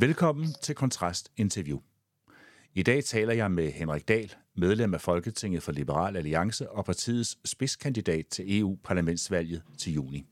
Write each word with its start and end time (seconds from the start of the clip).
Velkommen 0.00 0.54
til 0.62 0.74
Kontrast 0.74 1.32
Interview. 1.36 1.78
I 2.74 2.82
dag 2.82 3.04
taler 3.04 3.32
jeg 3.32 3.50
med 3.50 3.72
Henrik 3.72 4.08
Dahl, 4.08 4.34
medlem 4.54 4.94
af 4.94 5.00
Folketinget 5.00 5.62
for 5.62 5.72
Liberal 5.72 6.16
Alliance 6.16 6.70
og 6.70 6.84
partiets 6.84 7.38
spidskandidat 7.44 8.26
til 8.26 8.58
EU-parlamentsvalget 8.58 9.62
til 9.78 9.92
juni. 9.92 10.24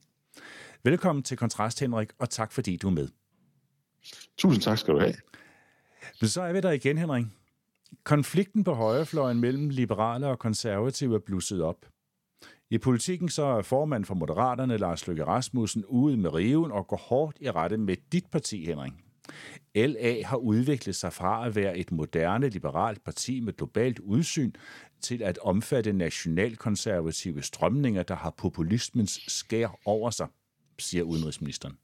Velkommen 0.83 1.23
til 1.23 1.37
Kontrast, 1.37 1.81
Henrik, 1.81 2.09
og 2.19 2.31
tak 2.31 2.53
fordi 2.53 2.77
du 2.77 2.87
er 2.87 2.93
med. 2.93 3.09
Tusind 4.39 4.63
tak 4.63 4.79
skal 4.79 4.95
du 4.95 5.01
have. 5.01 5.15
Men 6.21 6.29
så 6.29 6.43
er 6.43 6.53
vi 6.53 6.61
der 6.61 6.71
igen, 6.71 6.99
Henrik. 6.99 7.25
Konflikten 8.05 8.65
på 8.65 8.75
højrefløjen 8.75 9.41
mellem 9.41 9.69
liberale 9.69 10.27
og 10.27 10.39
konservative 10.39 11.15
er 11.15 11.21
blusset 11.27 11.63
op. 11.63 11.87
I 12.71 12.79
politikken 12.79 13.29
så 13.29 13.45
er 13.45 13.63
formand 13.63 14.05
for 14.05 14.15
Moderaterne, 14.15 14.77
Lars 14.77 15.07
Løkke 15.07 15.25
Rasmussen, 15.25 15.85
ude 15.85 16.17
med 16.17 16.35
riven 16.35 16.73
og 16.73 16.87
går 16.87 16.97
hårdt 16.97 17.37
i 17.41 17.51
rette 17.51 17.77
med 17.77 17.97
dit 18.13 18.27
parti, 18.27 18.65
Henrik. 18.65 18.93
LA 19.75 20.23
har 20.25 20.37
udviklet 20.37 20.97
sig 20.97 21.13
fra 21.13 21.47
at 21.47 21.55
være 21.55 21.79
et 21.79 21.93
moderne 21.93 22.49
liberalt 22.49 23.05
parti 23.05 23.41
med 23.41 23.53
globalt 23.53 23.99
udsyn 23.99 24.53
til 25.01 25.23
at 25.23 25.39
omfatte 25.39 25.93
nationalkonservative 25.93 27.43
strømninger, 27.43 28.03
der 28.03 28.17
har 28.17 28.31
populismens 28.31 29.21
skær 29.29 29.79
over 29.85 30.11
sig, 30.11 30.27
siger 30.79 31.05
udenrigsministeren. 31.05 31.79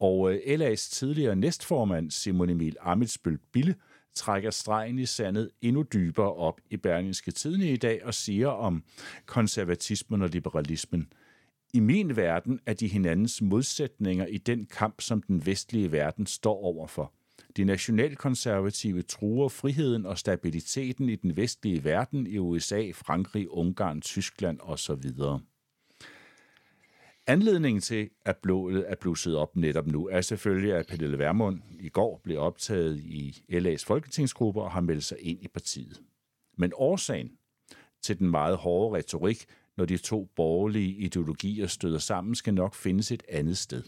Og 0.00 0.32
øh, 0.32 0.60
LA's 0.60 0.90
tidligere 0.90 1.36
næstformand 1.36 2.10
Simon 2.10 2.50
Emil 2.50 2.76
Amitsbøl 2.80 3.38
Bille 3.52 3.74
trækker 4.14 4.50
stregen 4.50 4.98
i 4.98 5.06
sandet 5.06 5.50
endnu 5.62 5.82
dybere 5.82 6.34
op 6.34 6.60
i 6.70 6.76
Berlingske 6.76 7.30
Tidene 7.30 7.70
i 7.70 7.76
dag 7.76 8.04
og 8.04 8.14
siger 8.14 8.48
om 8.48 8.84
konservatismen 9.26 10.22
og 10.22 10.28
liberalismen. 10.28 11.08
I 11.74 11.80
min 11.80 12.16
verden 12.16 12.60
er 12.66 12.74
de 12.74 12.88
hinandens 12.88 13.42
modsætninger 13.42 14.26
i 14.26 14.38
den 14.38 14.66
kamp, 14.66 15.00
som 15.00 15.22
den 15.22 15.46
vestlige 15.46 15.92
verden 15.92 16.26
står 16.26 16.64
overfor. 16.64 17.12
De 17.56 17.64
nationalkonservative 17.64 19.02
truer 19.02 19.48
friheden 19.48 20.06
og 20.06 20.18
stabiliteten 20.18 21.08
i 21.08 21.16
den 21.16 21.36
vestlige 21.36 21.84
verden 21.84 22.26
i 22.26 22.38
USA, 22.38 22.90
Frankrig, 22.94 23.50
Ungarn, 23.50 24.00
Tyskland 24.00 24.58
osv. 24.62 25.10
Anledningen 27.26 27.80
til, 27.80 28.10
at 28.24 28.36
blodet 28.36 28.84
er 28.88 28.94
blusset 29.00 29.36
op 29.36 29.56
netop 29.56 29.86
nu, 29.86 30.08
er 30.08 30.20
selvfølgelig, 30.20 30.74
at 30.74 30.86
Pernille 30.86 31.18
Vermund 31.18 31.60
i 31.80 31.88
går 31.88 32.20
blev 32.24 32.38
optaget 32.38 33.00
i 33.00 33.44
LA's 33.50 33.84
folketingsgruppe 33.86 34.62
og 34.62 34.70
har 34.70 34.80
meldt 34.80 35.04
sig 35.04 35.18
ind 35.20 35.42
i 35.42 35.48
partiet. 35.48 36.00
Men 36.58 36.72
årsagen 36.74 37.30
til 38.02 38.18
den 38.18 38.30
meget 38.30 38.56
hårde 38.56 38.98
retorik, 38.98 39.46
når 39.76 39.84
de 39.84 39.96
to 39.96 40.30
borgerlige 40.36 40.94
ideologier 40.94 41.66
støder 41.66 41.98
sammen, 41.98 42.34
skal 42.34 42.54
nok 42.54 42.74
findes 42.74 43.12
et 43.12 43.22
andet 43.28 43.58
sted. 43.58 43.82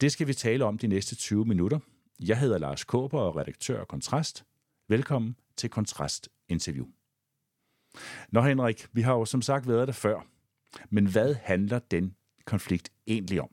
Det 0.00 0.12
skal 0.12 0.26
vi 0.26 0.34
tale 0.34 0.64
om 0.64 0.78
de 0.78 0.86
næste 0.86 1.16
20 1.16 1.44
minutter. 1.44 1.78
Jeg 2.20 2.38
hedder 2.38 2.58
Lars 2.58 2.84
Kåber 2.84 3.20
og 3.20 3.36
redaktør 3.36 3.80
af 3.80 3.88
Kontrast. 3.88 4.44
Velkommen 4.88 5.36
til 5.56 5.70
Kontrast 5.70 6.28
Interview. 6.48 6.86
Nå 8.32 8.40
Henrik, 8.42 8.86
vi 8.92 9.00
har 9.00 9.12
jo 9.12 9.24
som 9.24 9.42
sagt 9.42 9.68
været 9.68 9.88
der 9.88 9.94
før. 9.94 10.26
Men 10.90 11.06
hvad 11.06 11.34
handler 11.34 11.78
den 11.78 12.14
konflikt 12.44 12.92
egentlig 13.06 13.40
om? 13.40 13.50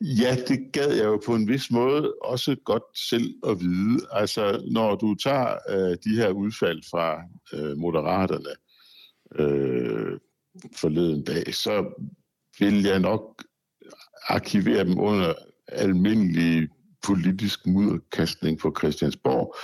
Ja, 0.00 0.36
det 0.48 0.72
gad 0.72 0.94
jeg 0.94 1.04
jo 1.04 1.20
på 1.26 1.34
en 1.34 1.48
vis 1.48 1.70
måde 1.70 2.14
også 2.22 2.56
godt 2.64 2.98
selv 2.98 3.34
at 3.46 3.60
vide. 3.60 4.06
Altså, 4.10 4.62
når 4.70 4.96
du 4.96 5.14
tager 5.14 5.56
øh, 5.68 5.96
de 6.04 6.16
her 6.16 6.30
udfald 6.30 6.82
fra 6.90 7.22
øh, 7.52 7.76
moderaterne 7.76 8.50
øh, 9.34 10.18
forleden 10.76 11.24
dag, 11.24 11.54
så 11.54 12.02
vil 12.58 12.82
jeg 12.82 13.00
nok 13.00 13.44
arkivere 14.28 14.84
dem 14.84 14.98
under 14.98 15.34
almindelig 15.68 16.68
politisk 17.06 17.66
mudderkastning 17.66 18.58
på 18.58 18.74
Christiansborg. 18.78 19.56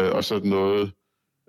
Øh, 0.00 0.12
og 0.12 0.24
sådan 0.24 0.50
noget 0.50 0.92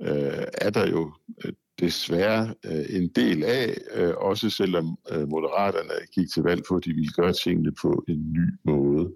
øh, 0.01 0.45
er 0.53 0.69
der 0.69 0.87
jo 0.89 1.13
øh, 1.45 1.53
desværre 1.79 2.55
øh, 2.65 2.85
en 2.89 3.07
del 3.07 3.43
af, 3.43 3.77
øh, 3.93 4.13
også 4.17 4.49
selvom 4.49 4.97
øh, 5.11 5.27
moderaterne 5.27 5.93
gik 6.15 6.27
til 6.33 6.43
valg 6.43 6.61
på, 6.69 6.75
at 6.75 6.85
de 6.85 6.93
ville 6.93 7.11
gøre 7.11 7.33
tingene 7.33 7.71
på 7.81 8.03
en 8.07 8.33
ny 8.33 8.53
måde. 8.63 9.13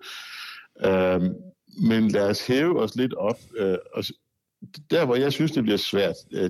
Øh, 0.85 1.21
men 1.89 2.07
lad 2.07 2.29
os 2.29 2.47
hæve 2.47 2.81
os 2.81 2.95
lidt 2.95 3.13
op. 3.13 3.39
Øh, 3.57 3.77
og 3.93 4.03
der, 4.91 5.05
hvor 5.05 5.15
jeg 5.15 5.33
synes, 5.33 5.51
det 5.51 5.63
bliver 5.63 5.77
svært, 5.77 6.15
øh, 6.31 6.49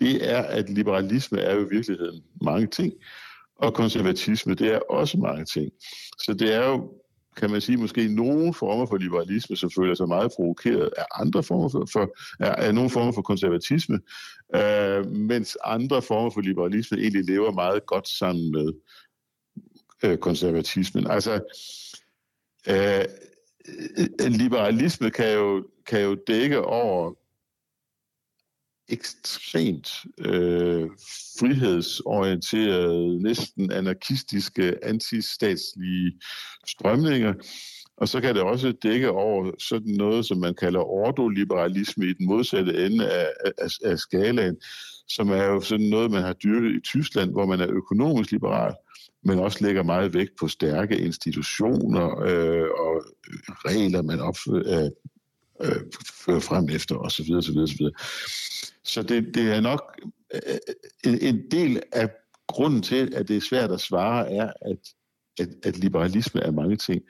det 0.00 0.30
er, 0.30 0.42
at 0.42 0.70
liberalisme 0.70 1.38
er 1.38 1.54
jo 1.54 1.66
i 1.66 1.70
virkeligheden 1.70 2.22
mange 2.42 2.66
ting, 2.66 2.92
og 3.56 3.74
konservatisme, 3.74 4.54
det 4.54 4.74
er 4.74 4.78
også 4.78 5.18
mange 5.18 5.44
ting. 5.44 5.72
Så 6.18 6.34
det 6.34 6.54
er 6.54 6.68
jo 6.68 6.90
kan 7.36 7.50
man 7.50 7.60
sige, 7.60 7.76
måske 7.76 8.08
nogle 8.08 8.54
former 8.54 8.86
for 8.86 8.96
liberalisme, 8.96 9.56
som 9.56 9.70
føler 9.70 9.94
sig 9.94 10.08
meget 10.08 10.32
provokeret 10.36 10.90
af 10.96 11.04
andre 11.20 11.42
former 11.42 11.68
for, 11.68 11.86
for 11.92 12.14
af, 12.40 12.66
af 12.66 12.74
nogle 12.74 12.90
former 12.90 13.12
for 13.12 13.22
konservatisme, 13.22 14.00
øh, 14.54 15.06
mens 15.06 15.56
andre 15.64 16.02
former 16.02 16.30
for 16.30 16.40
liberalisme 16.40 16.98
egentlig 16.98 17.24
lever 17.24 17.52
meget 17.52 17.86
godt 17.86 18.08
sammen 18.08 18.52
med 18.52 18.72
øh, 20.04 20.18
konservatismen. 20.18 21.10
Altså, 21.10 21.34
øh, 22.68 23.04
øh, 23.98 24.06
øh 24.20 24.30
liberalisme 24.30 25.10
kan 25.10 25.34
jo, 25.34 25.66
kan 25.86 26.00
jo 26.00 26.16
dække 26.26 26.60
over 26.64 27.12
ekstremt 28.88 29.90
øh, 30.18 30.88
frihedsorienterede, 31.38 33.22
næsten 33.22 33.72
anarkistiske, 33.72 34.84
antistatslige 34.84 36.12
strømninger. 36.66 37.34
Og 37.96 38.08
så 38.08 38.20
kan 38.20 38.34
det 38.34 38.42
også 38.42 38.72
dække 38.82 39.10
over 39.10 39.50
sådan 39.58 39.92
noget, 39.92 40.26
som 40.26 40.38
man 40.38 40.54
kalder 40.54 40.80
ordoliberalisme 40.80 42.06
i 42.06 42.12
den 42.12 42.26
modsatte 42.26 42.86
ende 42.86 43.10
af, 43.10 43.28
af, 43.58 43.68
af 43.84 43.98
skalaen, 43.98 44.56
som 45.08 45.30
er 45.30 45.44
jo 45.44 45.60
sådan 45.60 45.86
noget, 45.86 46.10
man 46.10 46.22
har 46.22 46.32
dyrket 46.32 46.76
i 46.76 46.80
Tyskland, 46.80 47.30
hvor 47.30 47.46
man 47.46 47.60
er 47.60 47.68
økonomisk 47.70 48.30
liberal, 48.30 48.74
men 49.24 49.38
også 49.38 49.64
lægger 49.64 49.82
meget 49.82 50.14
vægt 50.14 50.32
på 50.40 50.48
stærke 50.48 50.98
institutioner 50.98 52.20
øh, 52.20 52.68
og 52.78 53.02
regler, 53.64 54.02
man 54.02 54.20
opfører, 54.20 54.84
øh, 54.84 54.90
øh, 55.60 56.42
frem 56.42 56.68
efter 56.68 56.96
osv. 56.96 57.10
Så, 57.10 57.22
videre, 57.24 57.42
Så 57.42 57.74
videre. 57.78 57.92
Så 58.84 59.02
det, 59.02 59.34
det 59.34 59.54
er 59.54 59.60
nok 59.60 60.00
øh, 60.34 60.40
en, 61.04 61.18
en 61.20 61.50
del 61.50 61.82
af 61.92 62.10
grunden 62.46 62.82
til, 62.82 63.14
at 63.14 63.28
det 63.28 63.36
er 63.36 63.40
svært 63.40 63.70
at 63.70 63.80
svare, 63.80 64.32
er, 64.32 64.52
at, 64.60 64.78
at, 65.38 65.48
at 65.62 65.78
liberalisme 65.78 66.40
er 66.40 66.50
mange 66.50 66.76
ting. 66.76 67.02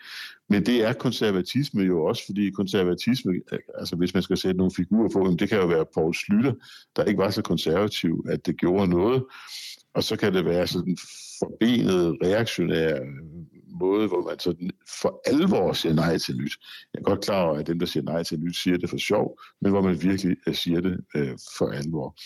Men 0.48 0.66
det 0.66 0.84
er 0.84 0.92
konservatisme 0.92 1.82
jo 1.82 2.04
også, 2.04 2.22
fordi 2.26 2.50
konservatisme, 2.50 3.32
øh, 3.52 3.58
altså 3.78 3.96
hvis 3.96 4.14
man 4.14 4.22
skal 4.22 4.36
sætte 4.36 4.58
nogle 4.58 4.72
figurer 4.76 5.08
på, 5.08 5.36
det 5.38 5.48
kan 5.48 5.58
jo 5.58 5.66
være 5.66 5.86
Paul 5.94 6.14
Slytter, 6.14 6.52
der 6.96 7.04
ikke 7.04 7.18
var 7.18 7.30
så 7.30 7.42
konservativ, 7.42 8.24
at 8.28 8.46
det 8.46 8.56
gjorde 8.56 8.88
noget. 8.88 9.24
Og 9.94 10.04
så 10.04 10.16
kan 10.16 10.34
det 10.34 10.44
være 10.44 10.66
sådan 10.66 10.96
forbenet, 11.38 12.16
reaktionære 12.22 13.00
måde, 13.80 14.08
hvor 14.08 14.22
man 14.28 14.38
sådan 14.38 14.70
for 15.02 15.20
alvor 15.26 15.72
siger 15.72 15.94
nej 15.94 16.18
til 16.18 16.36
nyt. 16.36 16.52
Jeg 16.94 17.00
er 17.00 17.02
godt 17.02 17.24
klar 17.24 17.42
over, 17.42 17.58
at 17.58 17.66
dem, 17.66 17.78
der 17.78 17.86
siger 17.86 18.04
nej 18.04 18.22
til 18.22 18.40
nyt, 18.40 18.56
siger 18.56 18.76
det 18.76 18.90
for 18.90 18.96
sjov, 18.96 19.40
men 19.60 19.72
hvor 19.72 19.82
man 19.82 20.02
virkelig 20.02 20.36
øh, 20.46 20.54
siger 20.54 20.80
det 20.80 21.00
øh, 21.16 21.38
for 21.58 21.70
alvor. 21.70 22.16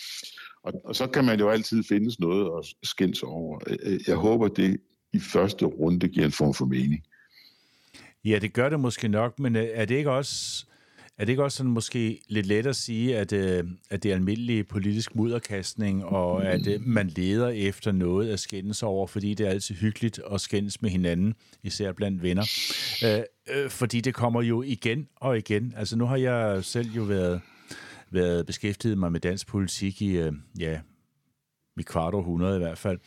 Og, 0.63 0.73
og 0.85 0.95
så 0.95 1.07
kan 1.07 1.25
man 1.25 1.39
jo 1.39 1.49
altid 1.49 1.83
findes 1.83 2.19
noget 2.19 2.51
at 2.59 2.87
skændes 2.87 3.23
over. 3.23 3.59
Øh, 3.67 3.77
øh, 3.83 3.99
jeg 4.07 4.15
håber, 4.15 4.47
det 4.47 4.77
i 5.13 5.19
første 5.19 5.65
runde 5.65 6.07
giver 6.07 6.25
en 6.25 6.31
form 6.31 6.53
for 6.53 6.65
mening. 6.65 7.03
Ja, 8.25 8.39
det 8.39 8.53
gør 8.53 8.69
det 8.69 8.79
måske 8.79 9.07
nok, 9.07 9.39
men 9.39 9.55
er 9.55 9.85
det 9.85 9.95
ikke 9.95 10.11
også 10.11 10.65
er 11.19 11.25
det 11.25 11.29
ikke 11.29 11.43
også 11.43 11.57
sådan 11.57 11.71
måske 11.71 12.21
lidt 12.27 12.45
let 12.45 12.67
at 12.67 12.75
sige, 12.75 13.17
at, 13.17 13.33
øh, 13.33 13.63
at 13.89 14.03
det 14.03 14.11
er 14.11 14.15
almindelig 14.15 14.67
politisk 14.67 15.15
mudderkastning, 15.15 16.05
og 16.05 16.45
at 16.45 16.67
øh, 16.67 16.81
man 16.81 17.07
leder 17.07 17.49
efter 17.49 17.91
noget 17.91 18.29
at 18.29 18.39
skændes 18.39 18.83
over, 18.83 19.07
fordi 19.07 19.33
det 19.33 19.45
er 19.45 19.49
altid 19.49 19.75
hyggeligt 19.75 20.19
at 20.31 20.41
skændes 20.41 20.81
med 20.81 20.89
hinanden, 20.89 21.33
især 21.63 21.91
blandt 21.91 22.23
venner. 22.23 22.43
Øh, 23.05 23.21
øh, 23.55 23.69
fordi 23.69 24.01
det 24.01 24.13
kommer 24.13 24.41
jo 24.41 24.61
igen 24.61 25.07
og 25.15 25.37
igen. 25.37 25.73
Altså 25.77 25.97
nu 25.97 26.05
har 26.05 26.15
jeg 26.15 26.65
selv 26.65 26.91
jo 26.91 27.03
været, 27.03 27.41
været 28.11 28.45
beskæftiget 28.45 28.97
mig 28.97 29.11
med 29.11 29.19
dansk 29.19 29.47
politik 29.47 30.01
i, 30.01 30.17
øh, 30.17 30.33
ja, 30.59 30.79
i 31.79 31.83
kvart 31.83 32.13
århundrede 32.13 32.55
i 32.55 32.59
hvert 32.59 32.77
fald. 32.77 32.99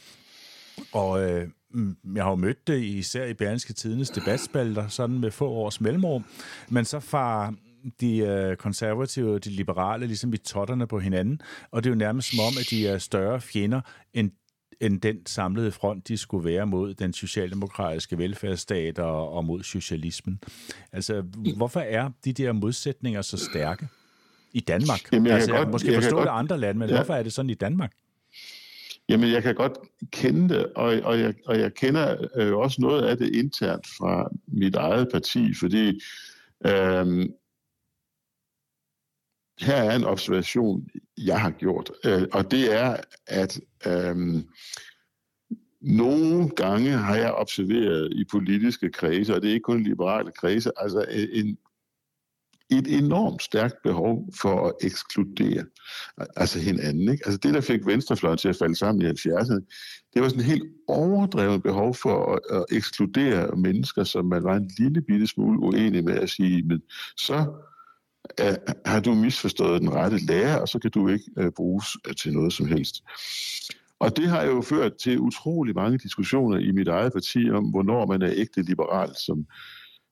Og 0.92 1.30
øh, 1.30 1.48
mm, 1.70 1.96
jeg 2.14 2.22
har 2.22 2.30
jo 2.30 2.36
mødt 2.36 2.66
det 2.66 2.82
især 2.82 3.24
i 3.24 3.34
Berlingske 3.34 3.72
Tidens 3.72 4.10
debatspalter, 4.10 4.88
sådan 4.88 5.18
med 5.18 5.30
få 5.30 5.48
års 5.48 5.80
mellemrum. 5.80 6.24
Men 6.68 6.84
så 6.84 7.00
far 7.00 7.54
de 8.00 8.18
øh, 8.18 8.56
konservative 8.56 9.34
og 9.34 9.44
de 9.44 9.50
liberale 9.50 10.06
ligesom 10.06 10.32
i 10.32 10.36
totterne 10.36 10.86
på 10.86 10.98
hinanden, 10.98 11.40
og 11.70 11.84
det 11.84 11.90
er 11.90 11.94
jo 11.94 11.98
nærmest 11.98 12.30
som 12.30 12.38
om, 12.40 12.52
at 12.60 12.66
de 12.70 12.86
er 12.86 12.98
større 12.98 13.40
fjender 13.40 13.80
end 14.14 14.30
end 14.82 15.00
den 15.00 15.26
samlede 15.26 15.72
front, 15.72 16.08
de 16.08 16.16
skulle 16.16 16.44
være 16.44 16.66
mod 16.66 16.94
den 16.94 17.12
socialdemokratiske 17.12 18.18
velfærdsstat 18.18 18.98
og, 18.98 19.32
og 19.32 19.44
mod 19.44 19.62
socialismen. 19.62 20.40
Altså, 20.92 21.20
hvorfor 21.56 21.80
er 21.80 22.10
de 22.24 22.32
der 22.32 22.52
modsætninger 22.52 23.22
så 23.22 23.36
stærke 23.36 23.88
i 24.52 24.60
Danmark? 24.60 25.12
Jamen, 25.12 25.26
jeg 25.26 25.34
altså, 25.34 25.48
kan 25.48 25.56
jeg 25.56 25.64
godt, 25.64 25.72
måske 25.72 25.92
jeg 25.92 26.02
forstå 26.02 26.16
kan 26.16 26.22
det 26.22 26.28
godt, 26.28 26.38
andre 26.38 26.58
lande, 26.58 26.78
men 26.78 26.88
ja. 26.88 26.94
hvorfor 26.94 27.14
er 27.14 27.22
det 27.22 27.32
sådan 27.32 27.50
i 27.50 27.54
Danmark? 27.54 27.92
Jamen, 29.08 29.32
jeg 29.32 29.42
kan 29.42 29.54
godt 29.54 29.72
kende 30.10 30.54
det, 30.54 30.66
og, 30.66 31.00
og, 31.04 31.20
jeg, 31.20 31.34
og 31.46 31.58
jeg 31.58 31.74
kender 31.74 32.16
øh, 32.36 32.56
også 32.56 32.80
noget 32.80 33.02
af 33.02 33.16
det 33.16 33.34
internt 33.34 33.86
fra 33.98 34.28
mit 34.46 34.74
eget 34.74 35.08
parti, 35.12 35.54
fordi 35.54 36.00
øh, 36.66 37.28
her 39.60 39.76
er 39.76 39.96
en 39.96 40.04
observation, 40.04 40.88
jeg 41.18 41.40
har 41.40 41.50
gjort, 41.50 41.90
øh, 42.04 42.22
og 42.32 42.50
det 42.50 42.74
er, 42.74 42.96
at 43.26 43.60
øh, 43.86 44.16
nogle 45.80 46.48
gange 46.48 46.90
har 46.90 47.16
jeg 47.16 47.32
observeret 47.32 48.12
i 48.12 48.24
politiske 48.30 48.90
kredse, 48.90 49.34
og 49.34 49.42
det 49.42 49.48
er 49.48 49.54
ikke 49.54 49.64
kun 49.64 49.82
liberale 49.82 50.32
kredse, 50.40 50.70
altså 50.76 51.04
øh, 51.10 51.28
en, 51.32 51.58
et 52.70 52.98
enormt 52.98 53.42
stærkt 53.42 53.74
behov 53.82 54.28
for 54.40 54.68
at 54.68 54.74
ekskludere 54.82 55.64
altså 56.36 56.58
hinanden. 56.58 57.08
Ikke? 57.08 57.22
Altså 57.26 57.38
det, 57.38 57.54
der 57.54 57.60
fik 57.60 57.86
venstrefløjen 57.86 58.38
til 58.38 58.48
at 58.48 58.56
falde 58.56 58.76
sammen 58.76 59.02
i 59.02 59.08
70'erne, 59.10 59.60
det 60.14 60.22
var 60.22 60.28
sådan 60.28 60.40
et 60.40 60.46
helt 60.46 60.72
overdrevet 60.88 61.62
behov 61.62 61.94
for 61.94 62.34
at, 62.34 62.56
at 62.56 62.64
ekskludere 62.76 63.56
mennesker, 63.56 64.04
som 64.04 64.24
man 64.24 64.44
var 64.44 64.56
en 64.56 64.70
lille 64.78 65.02
bitte 65.02 65.26
smule 65.26 65.58
uenig 65.58 66.04
med 66.04 66.18
at 66.18 66.30
sige, 66.30 66.62
men 66.62 66.82
så 67.16 67.52
er, 68.38 68.56
har 68.86 69.00
du 69.00 69.14
misforstået 69.14 69.80
den 69.80 69.92
rette 69.92 70.26
lærer, 70.26 70.56
og 70.60 70.68
så 70.68 70.78
kan 70.78 70.90
du 70.90 71.08
ikke 71.08 71.24
uh, 71.36 71.50
bruges 71.56 71.86
øh, 72.08 72.14
til 72.14 72.32
noget 72.32 72.52
som 72.52 72.66
helst. 72.66 73.02
Og 74.00 74.16
det 74.16 74.28
har 74.28 74.42
jo 74.42 74.60
ført 74.60 74.92
til 74.96 75.20
utrolig 75.20 75.74
mange 75.74 75.98
diskussioner 75.98 76.58
i 76.58 76.72
mit 76.72 76.88
eget 76.88 77.12
parti 77.12 77.50
om, 77.50 77.64
hvornår 77.64 78.06
man 78.06 78.22
er 78.22 78.32
ægte 78.34 78.62
liberal, 78.62 79.10
som, 79.26 79.46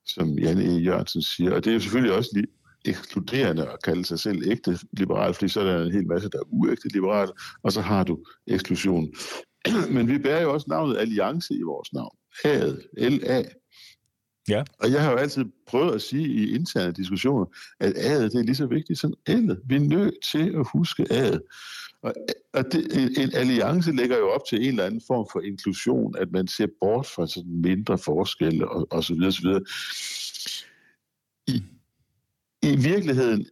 som 0.05 0.39
Jan 0.39 0.57
E. 0.57 0.79
Jørgensen 0.79 1.21
siger. 1.21 1.51
Og 1.55 1.63
det 1.63 1.69
er 1.69 1.73
jo 1.73 1.79
selvfølgelig 1.79 2.15
også 2.17 2.29
lige 2.33 2.47
ekskluderende 2.85 3.67
at 3.67 3.83
kalde 3.83 4.05
sig 4.05 4.19
selv 4.19 4.41
ægte 4.51 4.79
liberal, 4.93 5.33
fordi 5.33 5.47
så 5.47 5.59
er 5.59 5.63
der 5.63 5.85
en 5.85 5.91
hel 5.91 6.07
masse, 6.07 6.29
der 6.29 6.39
er 6.39 6.43
uægte 6.51 6.87
liberal, 6.93 7.29
og 7.63 7.71
så 7.71 7.81
har 7.81 8.03
du 8.03 8.25
eksklusion. 8.47 9.07
Men 9.95 10.07
vi 10.07 10.17
bærer 10.17 10.41
jo 10.41 10.53
også 10.53 10.65
navnet 10.69 10.97
Alliance 10.97 11.53
i 11.53 11.61
vores 11.61 11.93
navn. 11.93 12.15
A'et, 12.45 13.09
L-A. 13.09 13.43
Ja. 14.49 14.63
Og 14.79 14.91
jeg 14.91 15.03
har 15.03 15.11
jo 15.11 15.17
altid 15.17 15.45
prøvet 15.67 15.95
at 15.95 16.01
sige 16.01 16.27
i 16.27 16.55
interne 16.55 16.91
diskussioner, 16.91 17.45
at 17.79 17.93
adet 17.97 18.31
det 18.31 18.39
er 18.39 18.43
lige 18.43 18.55
så 18.55 18.65
vigtigt 18.65 18.99
som 18.99 19.13
ældet. 19.27 19.61
Vi 19.65 19.75
er 19.75 19.79
nødt 19.79 20.15
til 20.31 20.53
at 20.55 20.67
huske 20.73 21.05
adet. 21.11 21.41
Og, 22.03 22.13
og 22.53 22.63
det, 22.71 23.17
en 23.17 23.35
alliance 23.35 23.91
lægger 23.91 24.17
jo 24.17 24.29
op 24.29 24.41
til 24.49 24.61
en 24.61 24.67
eller 24.67 24.85
anden 24.85 25.01
form 25.07 25.27
for 25.31 25.39
inklusion, 25.39 26.15
at 26.17 26.31
man 26.31 26.47
ser 26.47 26.67
bort 26.81 27.05
fra 27.05 27.27
sådan 27.27 27.61
mindre 27.61 27.97
forskelle 27.97 28.69
og, 28.69 28.87
og 28.91 29.03
så 29.03 29.13
videre, 29.13 29.31
så 29.31 29.41
videre. 29.41 29.63
I, 31.47 31.63
I 32.63 32.75
virkeligheden 32.75 33.45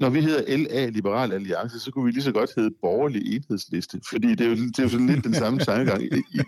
når 0.00 0.10
vi 0.10 0.20
hedder 0.20 0.56
LA, 0.56 0.86
Liberal 0.88 1.32
Alliance, 1.32 1.80
så 1.80 1.90
kunne 1.90 2.04
vi 2.04 2.10
lige 2.10 2.22
så 2.22 2.32
godt 2.32 2.50
hedde 2.56 2.70
Borgerlig 2.82 3.36
Enhedsliste, 3.36 4.00
fordi 4.10 4.34
det 4.34 4.40
er 4.40 4.48
jo, 4.48 4.56
det 4.56 4.78
er 4.78 4.82
jo 4.82 4.88
sådan 4.88 5.06
lidt 5.06 5.24
den 5.24 5.34
samme 5.34 5.58
tankegang. 5.58 6.02
I, 6.02 6.06
i, 6.06 6.40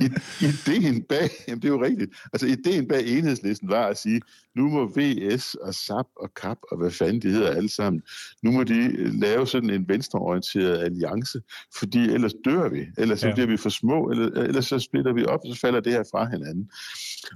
i, 0.00 0.10
ideen 0.40 1.02
bag, 1.02 1.30
jamen 1.48 1.62
det 1.62 1.68
er 1.68 1.72
jo 1.72 1.82
rigtigt, 1.82 2.10
altså 2.32 2.46
ideen 2.46 2.88
bag 2.88 3.06
Enhedslisten 3.06 3.68
var 3.68 3.86
at 3.86 3.98
sige, 3.98 4.20
nu 4.56 4.68
må 4.68 4.92
VS 4.96 5.54
og 5.54 5.74
SAP 5.74 6.06
og 6.16 6.34
KAP 6.34 6.58
og 6.70 6.78
hvad 6.78 6.90
fanden 6.90 7.22
de 7.22 7.28
hedder 7.28 7.50
alle 7.50 7.68
sammen, 7.68 8.02
nu 8.42 8.50
må 8.50 8.64
de 8.64 8.78
øh, 8.98 9.14
lave 9.14 9.46
sådan 9.46 9.70
en 9.70 9.88
venstreorienteret 9.88 10.78
alliance, 10.78 11.40
fordi 11.78 11.98
ellers 11.98 12.32
dør 12.44 12.68
vi, 12.68 12.86
ellers 12.98 13.20
så 13.20 13.28
ja. 13.28 13.34
bliver 13.34 13.46
vi 13.46 13.56
for 13.56 13.68
små, 13.68 14.10
eller, 14.10 14.42
ellers 14.42 14.66
så 14.66 14.78
splitter 14.78 15.12
vi 15.12 15.24
op, 15.24 15.40
og 15.44 15.54
så 15.54 15.60
falder 15.60 15.80
det 15.80 15.92
her 15.92 16.04
fra 16.10 16.28
hinanden. 16.30 16.70